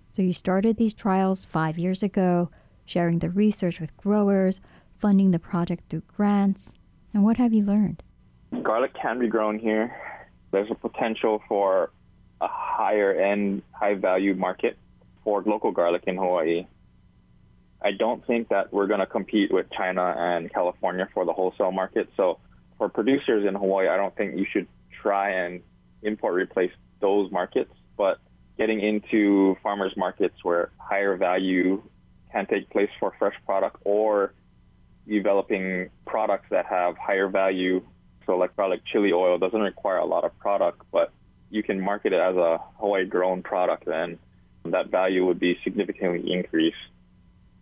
[0.09, 2.51] So you started these trials five years ago,
[2.85, 4.61] sharing the research with growers,
[4.99, 6.75] funding the project through grants.
[7.13, 8.03] And what have you learned?
[8.63, 9.95] Garlic can be grown here.
[10.53, 11.91] There's a potential for
[12.41, 14.79] a higher end, high value market
[15.25, 16.67] for local garlic in Hawaii.
[17.87, 21.70] I don't think that we're going to compete with China and California for the wholesale
[21.70, 22.09] market.
[22.16, 22.40] So
[22.79, 24.66] for producers in Hawaii, I don't think you should
[25.03, 25.62] try and
[26.03, 27.70] import replace those markets.
[27.96, 28.18] But
[28.59, 31.81] getting into farmers markets where higher value
[32.33, 34.35] can take place for fresh product or
[35.07, 37.85] developing products that have higher value.
[38.27, 41.12] So like garlic chili oil doesn't require a lot of product, but
[41.51, 44.18] you can market it as a Hawaii grown product and
[44.64, 46.77] that value would be significantly increased.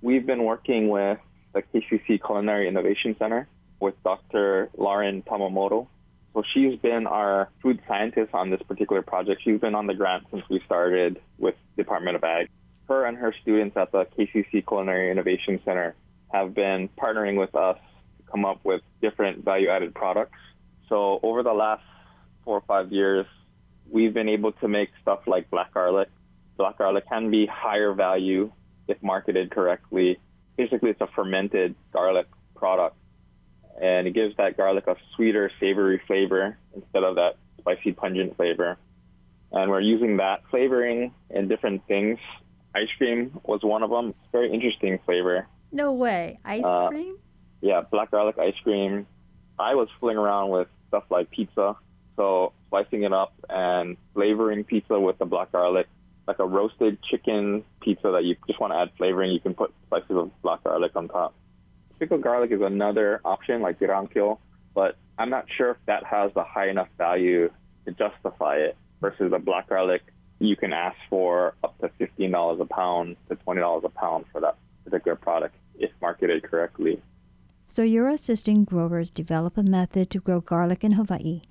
[0.04, 1.18] We've been working with
[1.54, 3.48] the KCC Culinary Innovation Center
[3.80, 4.68] with Dr.
[4.76, 5.86] Lauren Tamamoto.
[6.34, 9.40] So she's been our food scientist on this particular project.
[9.42, 12.50] She's been on the grant since we started with Department of Ag.
[12.86, 15.94] Her and her students at the KCC Culinary Innovation Center
[16.34, 17.78] have been partnering with us
[18.18, 20.36] to come up with different value added products.
[20.90, 21.82] So over the last
[22.44, 23.24] four or five years,
[23.90, 26.10] we've been able to make stuff like black garlic.
[26.58, 28.52] Black garlic can be higher value
[28.88, 30.18] if marketed correctly.
[30.56, 32.96] Basically, it's a fermented garlic product,
[33.80, 38.76] and it gives that garlic a sweeter, savory flavor instead of that spicy, pungent flavor.
[39.52, 42.18] And we're using that flavoring in different things.
[42.74, 44.08] Ice cream was one of them.
[44.10, 45.46] It's a very interesting flavor.
[45.70, 46.38] No way.
[46.44, 47.16] Ice Uh, cream?
[47.60, 49.06] Yeah, black garlic ice cream.
[49.58, 51.76] I was fooling around with stuff like pizza.
[52.16, 55.86] So slicing it up and flavoring pizza with the black garlic,
[56.26, 59.32] like a roasted chicken pizza that you just want to add flavoring.
[59.32, 61.34] You can put slices of black garlic on top.
[61.98, 64.38] Pickled garlic is another option, like girankyo,
[64.74, 67.50] but I'm not sure if that has the high enough value
[67.86, 70.02] to justify it versus the black garlic.
[70.40, 74.24] You can ask for up to fifteen dollars a pound to twenty dollars a pound
[74.32, 77.00] for that particular product if marketed correctly.
[77.68, 81.42] So you're assisting growers develop a method to grow garlic in Hawaii.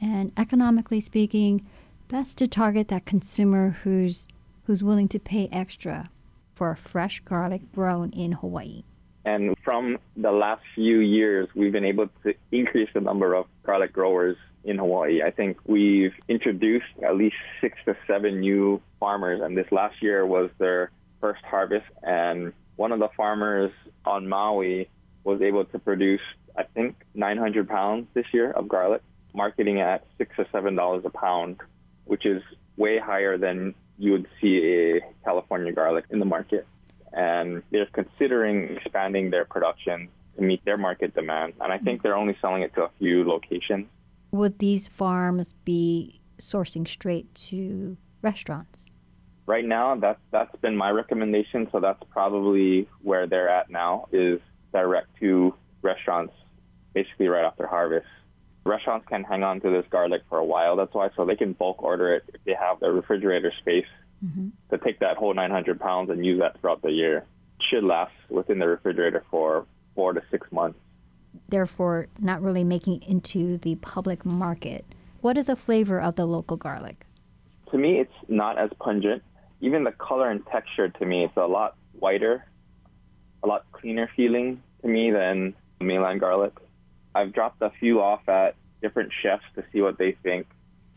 [0.00, 1.66] And economically speaking,
[2.12, 4.28] best to target that consumer who's
[4.64, 6.10] who's willing to pay extra
[6.54, 8.82] for a fresh garlic grown in Hawaii.
[9.24, 13.94] And from the last few years, we've been able to increase the number of garlic
[13.94, 15.22] growers in Hawaii.
[15.22, 20.26] I think we've introduced at least six to seven new farmers, and this last year
[20.26, 21.86] was their first harvest.
[22.02, 23.72] And one of the farmers
[24.04, 24.90] on Maui
[25.24, 26.20] was able to produce,
[26.58, 29.00] I think, 900 pounds this year of garlic,
[29.32, 31.56] marketing at six or seven dollars a pound,
[32.12, 32.42] which is
[32.76, 36.66] way higher than you would see a California garlic in the market
[37.14, 41.54] and they're considering expanding their production to meet their market demand.
[41.62, 43.86] And I think they're only selling it to a few locations.
[44.30, 48.84] Would these farms be sourcing straight to restaurants?
[49.46, 51.66] Right now, that's that's been my recommendation.
[51.72, 54.38] So that's probably where they're at now is
[54.74, 56.34] direct to restaurants,
[56.92, 58.06] basically right after harvest.
[58.64, 60.76] Restaurants can hang on to this garlic for a while.
[60.76, 63.86] That's why, so they can bulk order it if they have the refrigerator space
[64.24, 64.48] mm-hmm.
[64.70, 67.24] to take that whole 900 pounds and use that throughout the year.
[67.70, 70.78] Should last within the refrigerator for four to six months.
[71.48, 74.84] Therefore, not really making it into the public market.
[75.20, 77.06] What is the flavor of the local garlic?
[77.70, 79.22] To me, it's not as pungent.
[79.60, 82.44] Even the color and texture, to me, it's a lot whiter,
[83.42, 86.52] a lot cleaner feeling to me than mainland garlic.
[87.14, 90.46] I've dropped a few off at different chefs to see what they think.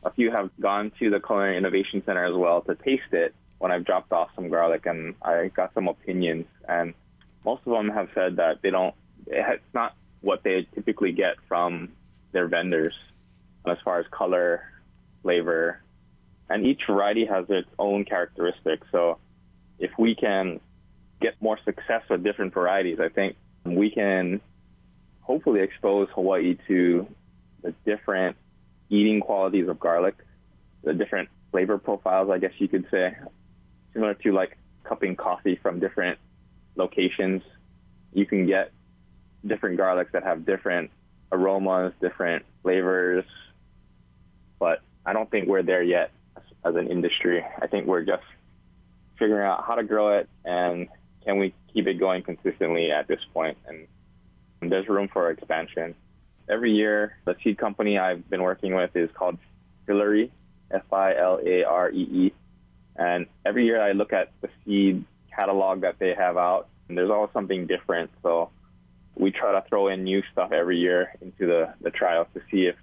[0.03, 3.71] A few have gone to the Culinary Innovation Center as well to taste it when
[3.71, 6.45] I've dropped off some garlic, and I got some opinions.
[6.67, 6.93] And
[7.43, 8.93] most of them have said that they don't,
[9.27, 11.89] it's not what they typically get from
[12.31, 12.93] their vendors
[13.67, 14.63] as far as color,
[15.23, 15.81] flavor,
[16.49, 18.85] and each variety has its own characteristics.
[18.91, 19.17] So
[19.79, 20.59] if we can
[21.21, 24.41] get more success with different varieties, I think we can
[25.25, 27.07] hopefully expose Hawaii to
[27.63, 28.37] the different
[28.89, 30.15] eating qualities of garlic,
[30.83, 33.15] the different flavor profiles, I guess you could say,
[33.93, 36.19] similar to like cupping coffee from different
[36.75, 37.41] locations.
[38.13, 38.71] You can get
[39.45, 40.91] different garlics that have different
[41.31, 43.25] aromas, different flavors,
[44.59, 46.11] but I don't think we're there yet
[46.63, 47.43] as an industry.
[47.59, 48.23] I think we're just
[49.17, 50.87] figuring out how to grow it and
[51.23, 53.57] can we keep it going consistently at this point.
[53.67, 53.87] And
[54.69, 55.95] there's room for expansion.
[56.49, 59.37] Every year, the seed company I've been working with is called
[59.87, 60.29] Filaree,
[60.71, 62.33] F I L A R E E.
[62.95, 65.03] And every year I look at the seed
[65.35, 68.11] catalog that they have out, and there's always something different.
[68.23, 68.51] So
[69.15, 72.67] we try to throw in new stuff every year into the, the trials to see
[72.67, 72.75] if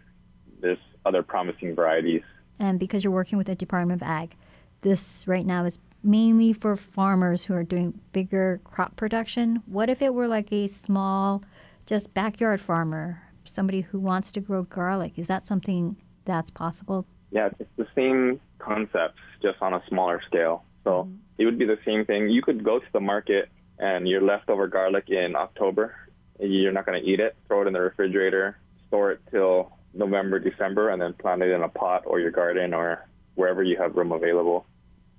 [0.60, 2.22] there's other promising varieties.
[2.58, 4.36] And because you're working with the Department of Ag,
[4.82, 9.62] this right now is mainly for farmers who are doing bigger crop production.
[9.66, 11.42] What if it were like a small,
[11.86, 15.18] just backyard farmer, somebody who wants to grow garlic?
[15.18, 17.06] Is that something that's possible?
[17.30, 20.64] Yeah, it's the same concepts, just on a smaller scale.
[20.84, 21.14] So mm-hmm.
[21.38, 22.28] it would be the same thing.
[22.28, 25.94] You could go to the market and your leftover garlic in October,
[26.38, 28.58] you're not going to eat it, throw it in the refrigerator,
[28.88, 32.74] store it till November, December, and then plant it in a pot or your garden
[32.74, 34.66] or wherever you have room available.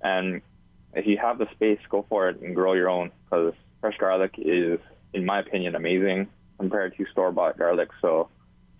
[0.02, 0.40] And
[0.94, 4.34] if you have the space, go for it and grow your own because fresh garlic
[4.38, 4.78] is,
[5.12, 6.28] in my opinion, amazing
[6.64, 7.90] compared to store bought garlic.
[8.00, 8.28] So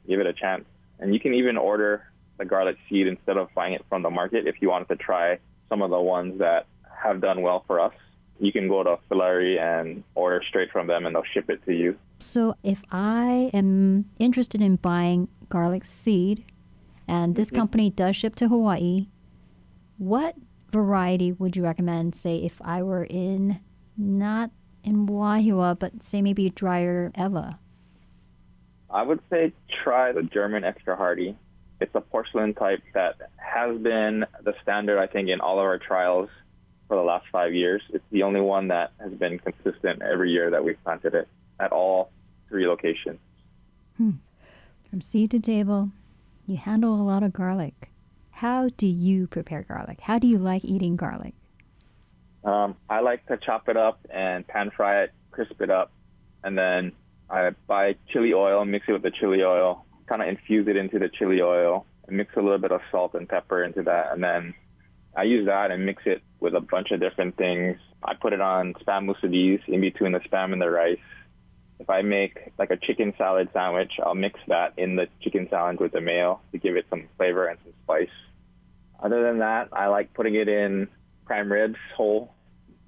[0.08, 0.64] give it a chance.
[0.98, 1.92] And you can even order
[2.38, 5.38] the garlic seed instead of buying it from the market if you wanted to try
[5.68, 6.66] some of the ones that
[7.02, 7.94] have done well for us.
[8.40, 11.72] You can go to Filaree and order straight from them and they'll ship it to
[11.72, 11.96] you.
[12.18, 16.44] So if I am interested in buying garlic seed
[17.06, 17.56] and this mm-hmm.
[17.56, 19.08] company does ship to Hawaii,
[19.98, 20.34] what
[20.70, 23.60] variety would you recommend, say, if I were in
[23.96, 24.50] not
[24.82, 27.58] in Wahiawa, but say maybe drier Ewa?
[28.94, 31.36] I would say try the German extra hardy.
[31.80, 35.78] It's a porcelain type that has been the standard, I think, in all of our
[35.78, 36.30] trials
[36.86, 37.82] for the last five years.
[37.92, 41.28] It's the only one that has been consistent every year that we've planted it
[41.58, 42.12] at all
[42.48, 43.18] three locations.
[43.96, 44.12] Hmm.
[44.88, 45.90] From seed to table,
[46.46, 47.90] you handle a lot of garlic.
[48.30, 50.00] How do you prepare garlic?
[50.02, 51.34] How do you like eating garlic?
[52.44, 55.90] Um, I like to chop it up and pan fry it, crisp it up,
[56.44, 56.92] and then
[57.30, 60.98] I buy chili oil, mix it with the chili oil, kind of infuse it into
[60.98, 64.22] the chili oil, and mix a little bit of salt and pepper into that, and
[64.22, 64.54] then
[65.16, 67.76] I use that and mix it with a bunch of different things.
[68.02, 70.98] I put it on spam musubis in between the spam and the rice.
[71.78, 75.80] If I make like a chicken salad sandwich, I'll mix that in the chicken salad
[75.80, 78.08] with the mayo to give it some flavor and some spice.
[79.00, 80.88] Other than that, I like putting it in
[81.26, 82.32] prime ribs whole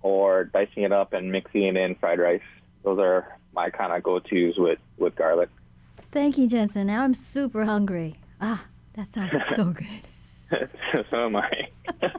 [0.03, 2.41] or dicing it up and mixing it in fried rice.
[2.84, 5.49] Those are my kind of go-tos with, with garlic.
[6.13, 6.87] Thank you, Jensen.
[6.87, 8.17] Now I'm super hungry.
[8.41, 10.69] Ah, that sounds so good.
[11.11, 11.69] so am I.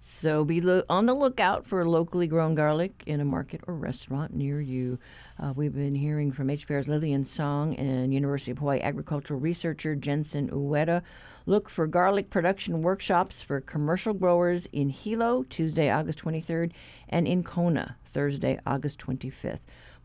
[0.00, 4.34] so be lo- on the lookout for locally grown garlic in a market or restaurant
[4.34, 4.98] near you.
[5.38, 10.48] Uh, we've been hearing from HPR's Lillian Tsang and University of Hawaii agricultural researcher Jensen
[10.50, 11.02] Ueda.
[11.44, 16.70] Look for garlic production workshops for commercial growers in Hilo, Tuesday, August 23rd,
[17.08, 19.58] and in Kona, Thursday, August 25th.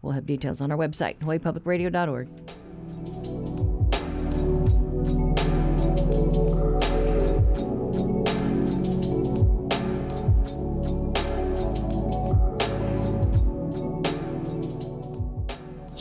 [0.08, 2.30] We'll have details on our website, hawaiipublicradio.org.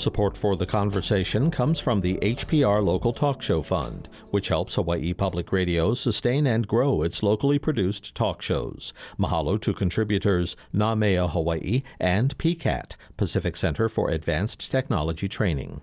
[0.06, 5.12] Support for the conversation comes from the HPR Local Talk Show Fund, which helps Hawaii
[5.12, 8.92] Public Radio sustain and grow its locally produced talk shows.
[9.18, 15.80] Mahalo to contributors NAMEA Hawaii and PCAT, Pacific Center for Advanced Technology Training.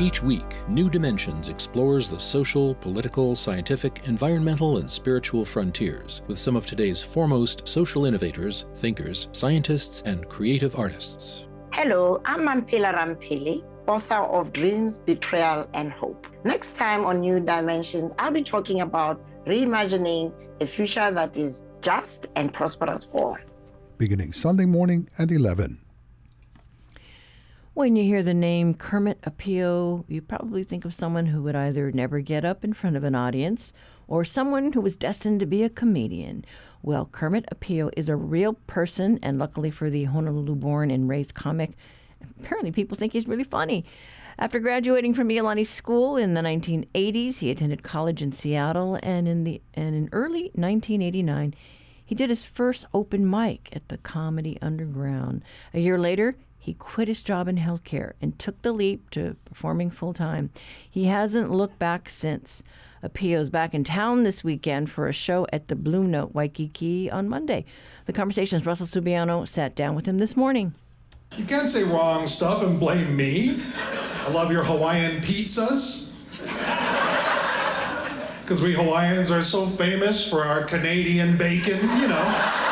[0.00, 6.56] Each week, New Dimensions explores the social, political, scientific, environmental, and spiritual frontiers with some
[6.56, 11.46] of today's foremost social innovators, thinkers, scientists, and creative artists.
[11.74, 16.26] Hello, I'm Mamphela Ramphele, author of Dreams, Betrayal, and Hope.
[16.44, 20.32] Next time on New Dimensions, I'll be talking about reimagining
[20.62, 23.38] a future that is just and prosperous for all.
[23.98, 25.79] Beginning Sunday morning at 11.
[27.72, 31.92] When you hear the name Kermet Apio, you probably think of someone who would either
[31.92, 33.72] never get up in front of an audience
[34.08, 36.44] or someone who was destined to be a comedian.
[36.82, 41.34] Well, Kermet Apio is a real person, and luckily for the Honolulu born and raised
[41.34, 41.74] comic,
[42.40, 43.84] apparently people think he's really funny.
[44.36, 49.44] After graduating from Iolani School in the 1980s, he attended college in Seattle, and in
[49.44, 51.54] the and in early 1989,
[52.04, 55.44] he did his first open mic at the Comedy Underground.
[55.72, 59.90] A year later, he quit his job in healthcare and took the leap to performing
[59.90, 60.50] full time.
[60.88, 62.62] He hasn't looked back since.
[63.02, 67.30] Apio's back in town this weekend for a show at the Blue Note Waikiki on
[67.30, 67.64] Monday.
[68.04, 70.74] The Conversation's Russell Subiono sat down with him this morning.
[71.38, 73.56] You can't say wrong stuff and blame me.
[74.26, 76.08] I love your Hawaiian pizzas.
[78.50, 82.69] Because we Hawaiians are so famous for our Canadian bacon, you know.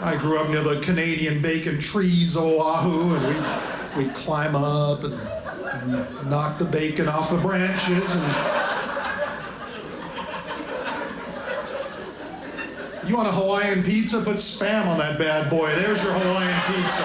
[0.00, 5.14] I grew up near the Canadian bacon trees Oahu, and we, we'd climb up and,
[5.14, 8.14] and knock the bacon off the branches.
[8.14, 8.58] And
[13.08, 14.20] you want a Hawaiian pizza?
[14.20, 15.74] Put spam on that bad boy.
[15.74, 17.04] There's your Hawaiian pizza.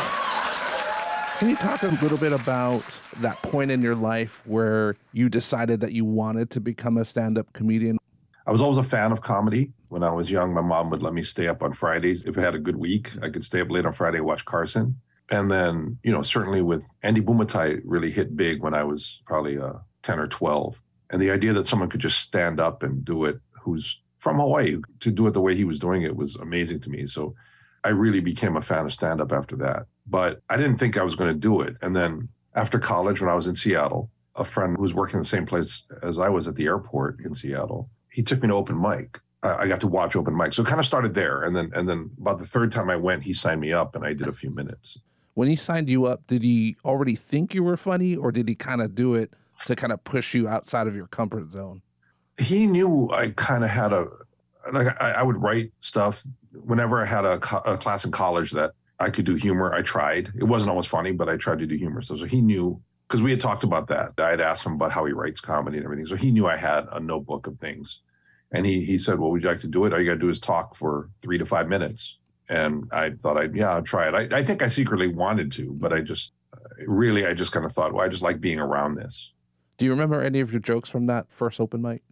[1.40, 5.80] Can you talk a little bit about that point in your life where you decided
[5.80, 7.98] that you wanted to become a stand up comedian?
[8.46, 9.72] I was always a fan of comedy.
[9.94, 12.24] When I was young, my mom would let me stay up on Fridays.
[12.24, 15.00] If I had a good week, I could stay up late on Friday watch Carson.
[15.30, 19.60] And then, you know, certainly with Andy Bumatai really hit big when I was probably
[19.60, 20.82] uh, 10 or 12.
[21.12, 24.78] And the idea that someone could just stand up and do it who's from Hawaii
[25.02, 27.06] to do it the way he was doing it was amazing to me.
[27.06, 27.36] So
[27.84, 29.86] I really became a fan of stand up after that.
[30.08, 31.76] But I didn't think I was going to do it.
[31.84, 35.22] And then after college, when I was in Seattle, a friend who was working in
[35.22, 38.56] the same place as I was at the airport in Seattle, he took me to
[38.56, 39.20] open mic.
[39.44, 40.54] I got to watch open mic.
[40.54, 41.44] So it kind of started there.
[41.44, 44.06] And then and then about the third time I went, he signed me up and
[44.06, 44.98] I did a few minutes.
[45.34, 48.56] When he signed you up, did he already think you were funny or did he
[48.56, 49.34] kind of do it
[49.66, 51.82] to kind of push you outside of your comfort zone?
[52.38, 54.08] He knew I kind of had a
[54.72, 56.24] like I, I, would write stuff
[56.54, 59.74] whenever I had a, a, class in college that I could do humor.
[59.74, 60.32] I tried.
[60.38, 62.02] It wasn't always funny, but I tried to do humor.
[62.02, 64.14] So, so he knew because we had talked about that.
[64.18, 66.06] I had asked him about how he writes comedy and everything.
[66.06, 68.00] So he knew I had a notebook of things.
[68.54, 69.94] And he he said, Well, would you like to do it?
[69.94, 72.20] All you gotta do is talk for three to five minutes.
[72.50, 74.32] And I thought I'd yeah, I'll try it.
[74.32, 76.34] I, I think I secretly wanted to, but I just
[76.86, 79.34] really I just kind of thought, well, I just like being around this.
[79.78, 82.04] Do you remember any of your jokes from that first open mic?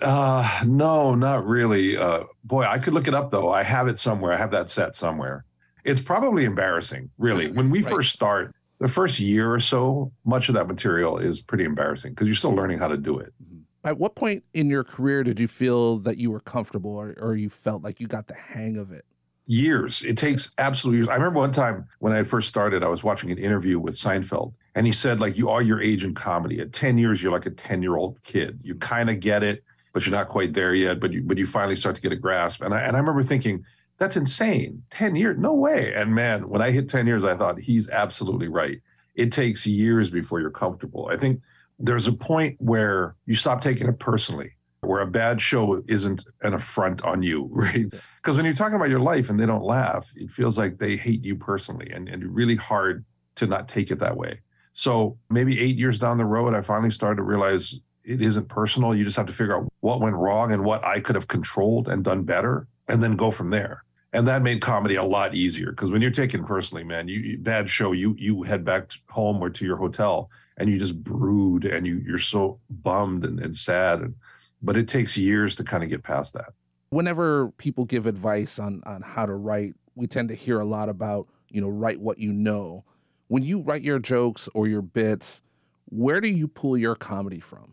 [0.00, 1.96] Uh no, not really.
[1.96, 3.50] Uh boy, I could look it up though.
[3.50, 4.32] I have it somewhere.
[4.32, 5.44] I have that set somewhere.
[5.84, 7.50] It's probably embarrassing, really.
[7.52, 7.90] When we right.
[7.90, 12.26] first start, the first year or so, much of that material is pretty embarrassing because
[12.26, 13.32] you're still learning how to do it.
[13.42, 13.55] Mm-hmm.
[13.86, 17.36] At what point in your career did you feel that you were comfortable or, or
[17.36, 19.04] you felt like you got the hang of it?
[19.46, 20.02] Years.
[20.02, 21.08] It takes absolute years.
[21.08, 24.54] I remember one time when I first started, I was watching an interview with Seinfeld,
[24.74, 26.60] and he said, like, you are your age in comedy.
[26.60, 28.58] At 10 years, you're like a 10 year old kid.
[28.64, 29.62] You kind of get it,
[29.92, 30.98] but you're not quite there yet.
[30.98, 32.62] But you, but you finally start to get a grasp.
[32.62, 33.64] And I, and I remember thinking,
[33.98, 34.82] that's insane.
[34.90, 35.38] 10 years?
[35.38, 35.94] No way.
[35.94, 38.80] And man, when I hit 10 years, I thought he's absolutely right.
[39.14, 41.08] It takes years before you're comfortable.
[41.10, 41.40] I think
[41.78, 46.54] there's a point where you stop taking it personally, where a bad show isn't an
[46.54, 47.86] affront on you, right?
[48.16, 50.96] Because when you're talking about your life and they don't laugh, it feels like they
[50.96, 53.04] hate you personally and, and really hard
[53.36, 54.40] to not take it that way.
[54.72, 58.94] So maybe eight years down the road, I finally started to realize it isn't personal.
[58.94, 61.88] You just have to figure out what went wrong and what I could have controlled
[61.88, 65.72] and done better, and then go from there and that made comedy a lot easier
[65.72, 69.50] because when you're taken personally, man, you bad show, you you head back home or
[69.50, 74.00] to your hotel and you just brood and you you're so bummed and, and sad,
[74.00, 74.14] and,
[74.62, 76.52] but it takes years to kind of get past that.
[76.90, 80.88] Whenever people give advice on on how to write, we tend to hear a lot
[80.88, 82.84] about you know write what you know.
[83.28, 85.42] When you write your jokes or your bits,
[85.88, 87.72] where do you pull your comedy from?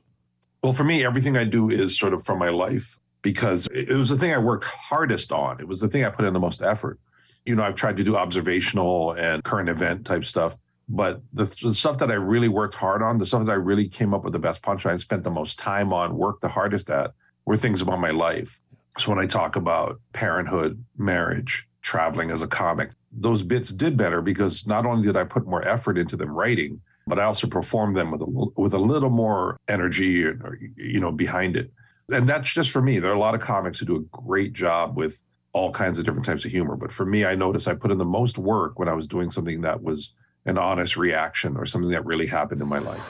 [0.64, 4.10] Well, for me, everything I do is sort of from my life because it was
[4.10, 5.60] the thing I worked hardest on.
[5.60, 7.00] It was the thing I put in the most effort.
[7.46, 10.56] You know, I've tried to do observational and current event type stuff,
[10.90, 13.88] but the, the stuff that I really worked hard on, the stuff that I really
[13.88, 17.14] came up with the best punchline, spent the most time on, worked the hardest at,
[17.46, 18.60] were things about my life.
[18.98, 24.22] So when I talk about parenthood, marriage, traveling as a comic, those bits did better
[24.22, 27.98] because not only did I put more effort into them writing, but I also performed
[27.98, 31.72] them with a, with a little more energy, or, you know, behind it
[32.12, 33.00] and that's just for me.
[33.00, 35.22] There are a lot of comics who do a great job with
[35.54, 36.76] all kinds of different types of humor.
[36.76, 39.32] But for me, I noticed I put in the most work when I was doing
[39.32, 40.14] something that was
[40.46, 43.02] an honest reaction or something that really happened in my life.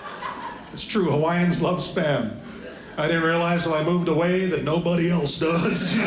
[0.72, 1.10] It's true.
[1.10, 2.38] Hawaiians love spam.
[2.98, 5.96] I didn't realize until I moved away that nobody else does.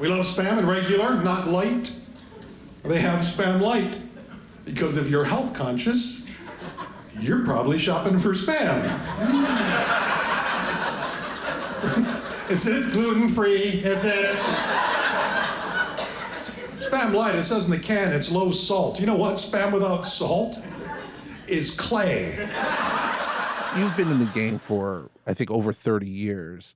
[0.00, 0.08] You know?
[0.08, 1.94] we love spam and regular, not light.
[2.84, 4.02] They have spam light
[4.64, 6.26] because if you're health conscious,
[7.18, 8.80] you're probably shopping for spam.
[12.50, 13.82] Is this gluten free?
[13.84, 14.34] Is it?
[16.90, 18.98] Spam light, it says in the can it's low salt.
[18.98, 19.34] You know what?
[19.34, 20.58] Spam without salt
[21.46, 22.36] is clay.
[23.76, 26.74] You've been in the game for, I think, over 30 years.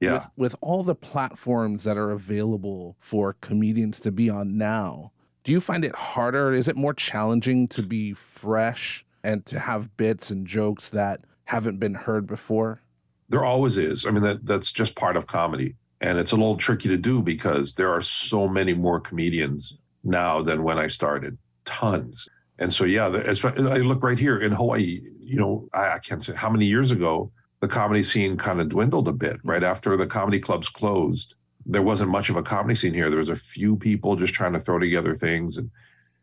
[0.00, 0.12] Yeah.
[0.12, 5.12] With, with all the platforms that are available for comedians to be on now,
[5.44, 6.52] do you find it harder?
[6.52, 11.78] Is it more challenging to be fresh and to have bits and jokes that haven't
[11.78, 12.82] been heard before?
[13.30, 14.04] There always is.
[14.04, 17.22] I mean, that that's just part of comedy, and it's a little tricky to do
[17.22, 22.28] because there are so many more comedians now than when I started, tons.
[22.58, 25.00] And so, yeah, I look right here in Hawaii.
[25.18, 28.68] You know, I, I can't say how many years ago the comedy scene kind of
[28.68, 31.36] dwindled a bit right after the comedy clubs closed.
[31.64, 33.08] there wasn't much of a comedy scene here.
[33.08, 35.70] There was a few people just trying to throw together things and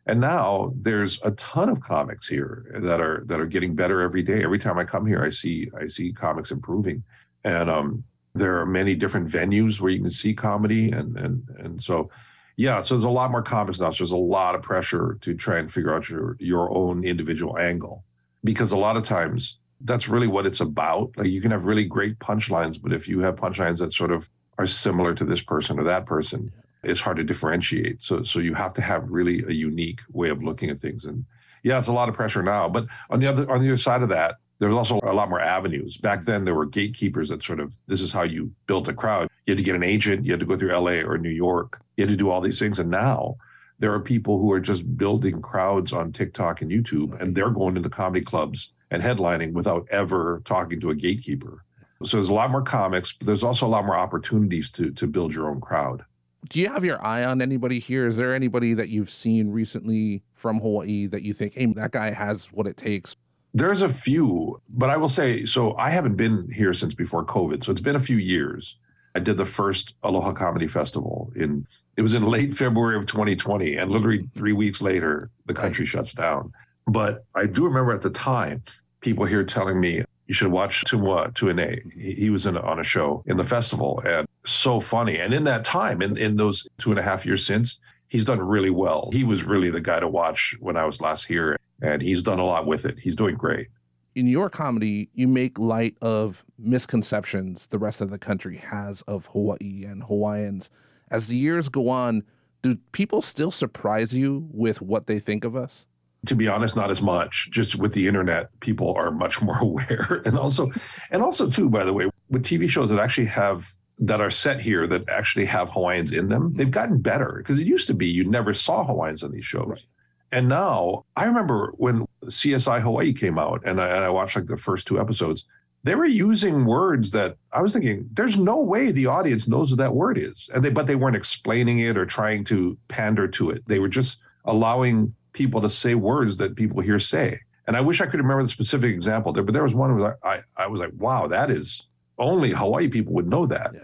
[0.06, 4.22] and now there's a ton of comics here that are that are getting better every
[4.22, 4.42] day.
[4.42, 7.04] Every time I come here, I see I see comics improving.
[7.44, 8.04] And um,
[8.34, 12.10] there are many different venues where you can see comedy and and and so
[12.56, 13.90] yeah, so there's a lot more comics now.
[13.90, 17.58] So there's a lot of pressure to try and figure out your your own individual
[17.58, 18.04] angle.
[18.44, 21.12] Because a lot of times that's really what it's about.
[21.16, 24.28] Like you can have really great punchlines, but if you have punchlines that sort of
[24.58, 26.52] are similar to this person or that person,
[26.82, 28.02] it's hard to differentiate.
[28.02, 31.04] So so you have to have really a unique way of looking at things.
[31.04, 31.24] And
[31.62, 32.68] yeah, it's a lot of pressure now.
[32.68, 35.40] But on the other on the other side of that, there's also a lot more
[35.40, 35.96] avenues.
[35.96, 39.28] Back then there were gatekeepers that sort of this is how you built a crowd.
[39.44, 41.80] You had to get an agent, you had to go through LA or New York,
[41.96, 42.78] you had to do all these things.
[42.78, 43.34] And now
[43.80, 47.76] there are people who are just building crowds on TikTok and YouTube, and they're going
[47.76, 51.64] into comedy clubs and headlining without ever talking to a gatekeeper.
[52.04, 55.08] So there's a lot more comics, but there's also a lot more opportunities to to
[55.08, 56.04] build your own crowd
[56.48, 58.08] do you have your eye on anybody here?
[58.08, 62.10] Is there anybody that you've seen recently from Hawaii that you think, hey, that guy
[62.10, 63.14] has what it takes?
[63.54, 67.62] There's a few, but I will say, so I haven't been here since before COVID.
[67.62, 68.78] So it's been a few years.
[69.14, 73.76] I did the first Aloha Comedy Festival in, it was in late February of 2020.
[73.76, 76.52] And literally three weeks later, the country shuts down.
[76.86, 78.62] But I do remember at the time,
[79.00, 81.92] people here telling me, you should watch Tumwa Tuine.
[81.92, 85.18] He, he was in, on a show in the festival and so funny.
[85.18, 88.40] And in that time, in, in those two and a half years since, he's done
[88.40, 89.10] really well.
[89.12, 92.38] He was really the guy to watch when I was last here, and he's done
[92.38, 92.98] a lot with it.
[92.98, 93.68] He's doing great.
[94.14, 99.26] In your comedy, you make light of misconceptions the rest of the country has of
[99.26, 100.70] Hawaii and Hawaiians.
[101.10, 102.22] As the years go on,
[102.62, 105.86] do people still surprise you with what they think of us?
[106.24, 110.22] to be honest not as much just with the internet people are much more aware
[110.24, 110.70] and also
[111.10, 114.60] and also too by the way with tv shows that actually have that are set
[114.60, 118.06] here that actually have hawaiians in them they've gotten better because it used to be
[118.06, 119.84] you never saw hawaiians on these shows right.
[120.32, 124.46] And now i remember when csi hawaii came out and I, and I watched like
[124.46, 125.44] the first two episodes
[125.84, 129.78] they were using words that I was thinking, there's no way the audience knows what
[129.78, 130.48] that word is.
[130.54, 133.66] And they, but they weren't explaining it or trying to pander to it.
[133.66, 137.40] They were just allowing people to say words that people here say.
[137.66, 140.18] And I wish I could remember the specific example there, but there was one where
[140.24, 141.86] I, I was like, wow, that is
[142.18, 143.72] only Hawaii people would know that.
[143.74, 143.80] Yeah.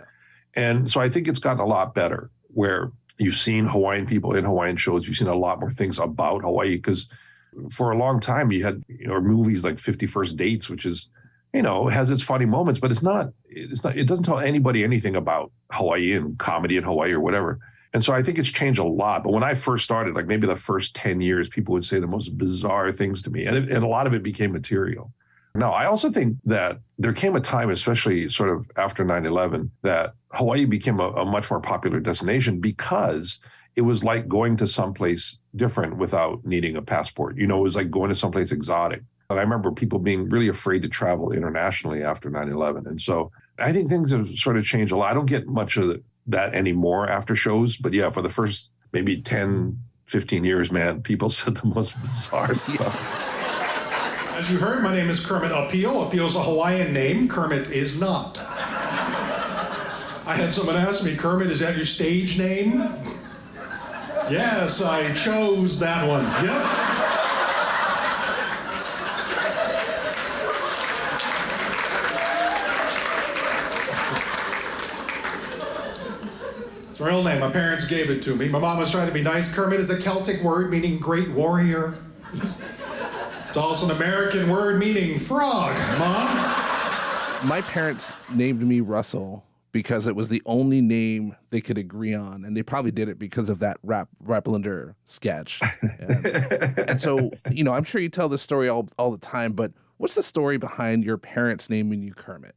[0.55, 4.45] And so I think it's gotten a lot better where you've seen Hawaiian people in
[4.45, 7.09] Hawaiian shows, you've seen a lot more things about Hawaii because
[7.71, 11.09] for a long time you had you know movies like 50 First Dates, which is
[11.53, 14.85] you know has its funny moments, but it's not it's not it doesn't tell anybody
[14.85, 17.59] anything about Hawaii and comedy in Hawaii or whatever.
[17.95, 19.25] And so I think it's changed a lot.
[19.25, 22.07] But when I first started, like maybe the first 10 years, people would say the
[22.07, 23.47] most bizarre things to me.
[23.47, 25.11] And, it, and a lot of it became material.
[25.55, 29.71] Now, I also think that there came a time, especially sort of after 9 11,
[29.83, 33.41] that Hawaii became a, a much more popular destination because
[33.77, 37.37] it was like going to someplace different without needing a passport.
[37.37, 39.03] You know, it was like going to someplace exotic.
[39.31, 42.87] And I remember people being really afraid to travel internationally after 9 11.
[42.87, 45.11] And so I think things have sort of changed a lot.
[45.11, 47.77] I don't get much of that anymore after shows.
[47.77, 52.55] But yeah, for the first maybe 10, 15 years, man, people said the most bizarre
[52.57, 53.38] stuff.
[54.39, 55.51] As you heard, my name is Kermet.
[55.51, 57.27] Apio is a Hawaiian name.
[57.27, 58.39] Kermet is not.
[58.39, 62.79] I had someone ask me, Kermet, is that your stage name?
[64.31, 66.23] yes, I chose that one.
[66.23, 66.45] Yep.
[76.89, 77.41] It's my real name.
[77.41, 78.49] My parents gave it to me.
[78.49, 79.53] My mom was trying to be nice.
[79.53, 81.97] Kermet is a Celtic word meaning great warrior.
[83.59, 87.49] It's also an American word meaning frog, Mom.
[87.49, 92.45] My parents named me Russell because it was the only name they could agree on,
[92.45, 95.61] and they probably did it because of that rap Raplander sketch.
[95.83, 96.27] And,
[96.89, 99.73] and so, you know, I'm sure you tell this story all all the time, but
[99.97, 102.53] what's the story behind your parents naming you Kermet?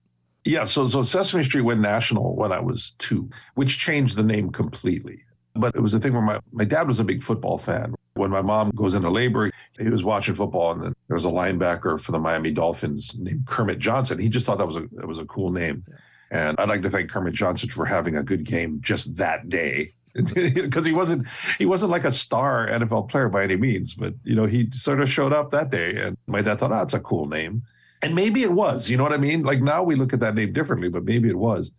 [0.45, 4.51] Yeah, so so Sesame Street went national when I was two, which changed the name
[4.51, 5.23] completely.
[5.55, 7.95] But it was a thing where my, my dad was a big football fan.
[8.21, 9.49] When my mom goes into labor,
[9.79, 13.47] he was watching football, and then there was a linebacker for the Miami Dolphins named
[13.47, 14.19] Kermit Johnson.
[14.19, 15.83] He just thought that was a that was a cool name.
[16.29, 19.93] And I'd like to thank Kermit Johnson for having a good game just that day.
[20.35, 21.25] Because he wasn't
[21.57, 25.01] he wasn't like a star NFL player by any means, but you know, he sort
[25.01, 25.95] of showed up that day.
[25.95, 27.63] And my dad thought, oh, it's a cool name.
[28.03, 29.43] And maybe it was, you know what I mean?
[29.43, 31.71] Like now we look at that name differently, but maybe it was.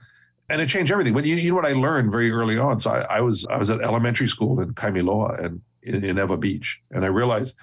[0.48, 1.14] And it changed everything.
[1.14, 2.80] But you, you know what I learned very early on?
[2.80, 6.36] So I, I was I was at elementary school in Kaimiloa and in, in Ewa
[6.36, 6.80] Beach.
[6.90, 7.56] And I realized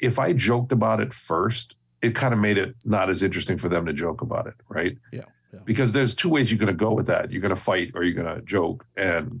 [0.00, 3.68] if I joked about it first, it kind of made it not as interesting for
[3.68, 4.96] them to joke about it, right?
[5.12, 5.22] Yeah.
[5.64, 7.30] because there's two ways you're going to go with that.
[7.30, 8.84] You're going to fight or you're going to joke.
[8.96, 9.40] And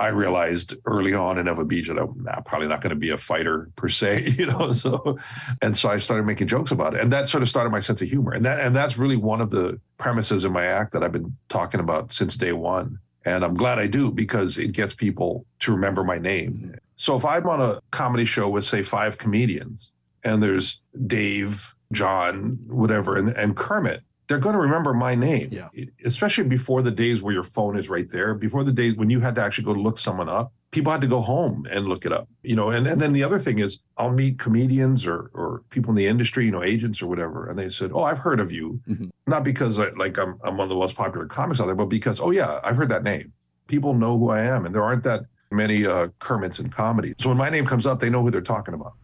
[0.00, 3.10] I realized early on in Ewa Beach that I'm nah, probably not going to be
[3.10, 4.70] a fighter per se, you know.
[4.72, 5.18] So,
[5.60, 8.00] and so I started making jokes about it, and that sort of started my sense
[8.00, 8.32] of humor.
[8.32, 11.36] And that and that's really one of the premises in my act that I've been
[11.48, 12.98] talking about since day one.
[13.24, 16.52] And I'm glad I do because it gets people to remember my name.
[16.52, 16.74] Mm-hmm.
[16.98, 19.92] So if I'm on a comedy show with say five comedians,
[20.24, 25.48] and there's Dave, John, whatever, and, and Kermet, they're going to remember my name.
[25.52, 25.68] Yeah.
[26.04, 29.20] Especially before the days where your phone is right there, before the days when you
[29.20, 30.52] had to actually go look someone up.
[30.70, 32.70] People had to go home and look it up, you know.
[32.70, 36.06] And, and then the other thing is, I'll meet comedians or or people in the
[36.06, 39.06] industry, you know, agents or whatever, and they said, "Oh, I've heard of you," mm-hmm.
[39.26, 41.86] not because I, like I'm I'm one of the most popular comics out there, but
[41.86, 43.32] because oh yeah, I've heard that name.
[43.66, 47.14] People know who I am, and there aren't that many uh, Kermets in comedy.
[47.18, 48.94] So when my name comes up, they know who they're talking about.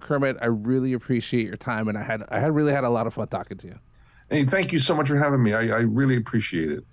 [0.00, 3.06] Kermet, I really appreciate your time, and I had I had really had a lot
[3.06, 3.78] of fun talking to you.
[4.30, 5.54] Hey, thank you so much for having me.
[5.54, 6.84] I, I really appreciate it.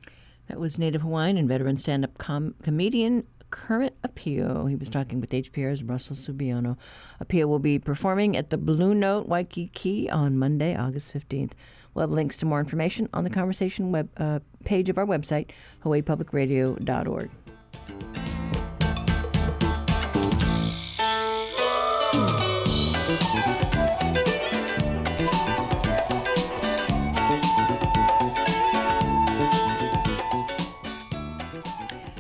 [0.47, 4.69] That was Native Hawaiian and veteran stand up com- comedian Kermet Apio.
[4.69, 6.77] He was talking with HPR's Russell Subiono.
[7.23, 11.51] Apio will be performing at the Blue Note Waikiki on Monday, August 15th.
[11.93, 15.51] We'll have links to more information on the conversation web uh, page of our website,
[15.83, 17.29] hawaiipublicradio.org.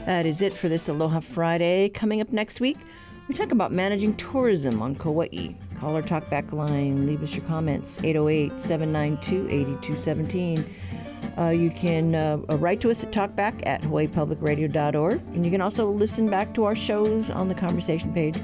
[0.05, 1.89] That is it for this Aloha Friday.
[1.89, 2.77] Coming up next week,
[3.27, 5.55] we talk about managing tourism on Kauai.
[5.79, 7.07] Call our talkback line.
[7.07, 10.75] Leave us your comments 808 792 8217.
[11.39, 15.13] Uh, you can uh, write to us at talkback at hawaiipublicradio.org.
[15.33, 18.37] And you can also listen back to our shows on the conversation page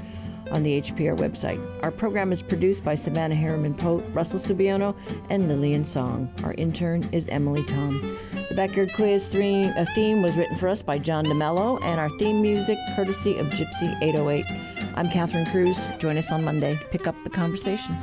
[0.52, 1.60] on the HPR website.
[1.82, 4.94] Our program is produced by Savannah Harriman Pote, Russell Subiono,
[5.30, 6.32] and Lillian Tsang.
[6.44, 8.18] Our intern is Emily Tom.
[8.48, 12.10] The Backyard Quiz theme, uh, theme was written for us by John DeMello, and our
[12.18, 14.44] theme music courtesy of Gypsy 808.
[14.94, 15.88] I'm Catherine Cruz.
[15.98, 16.78] Join us on Monday.
[16.90, 17.96] Pick up the conversation.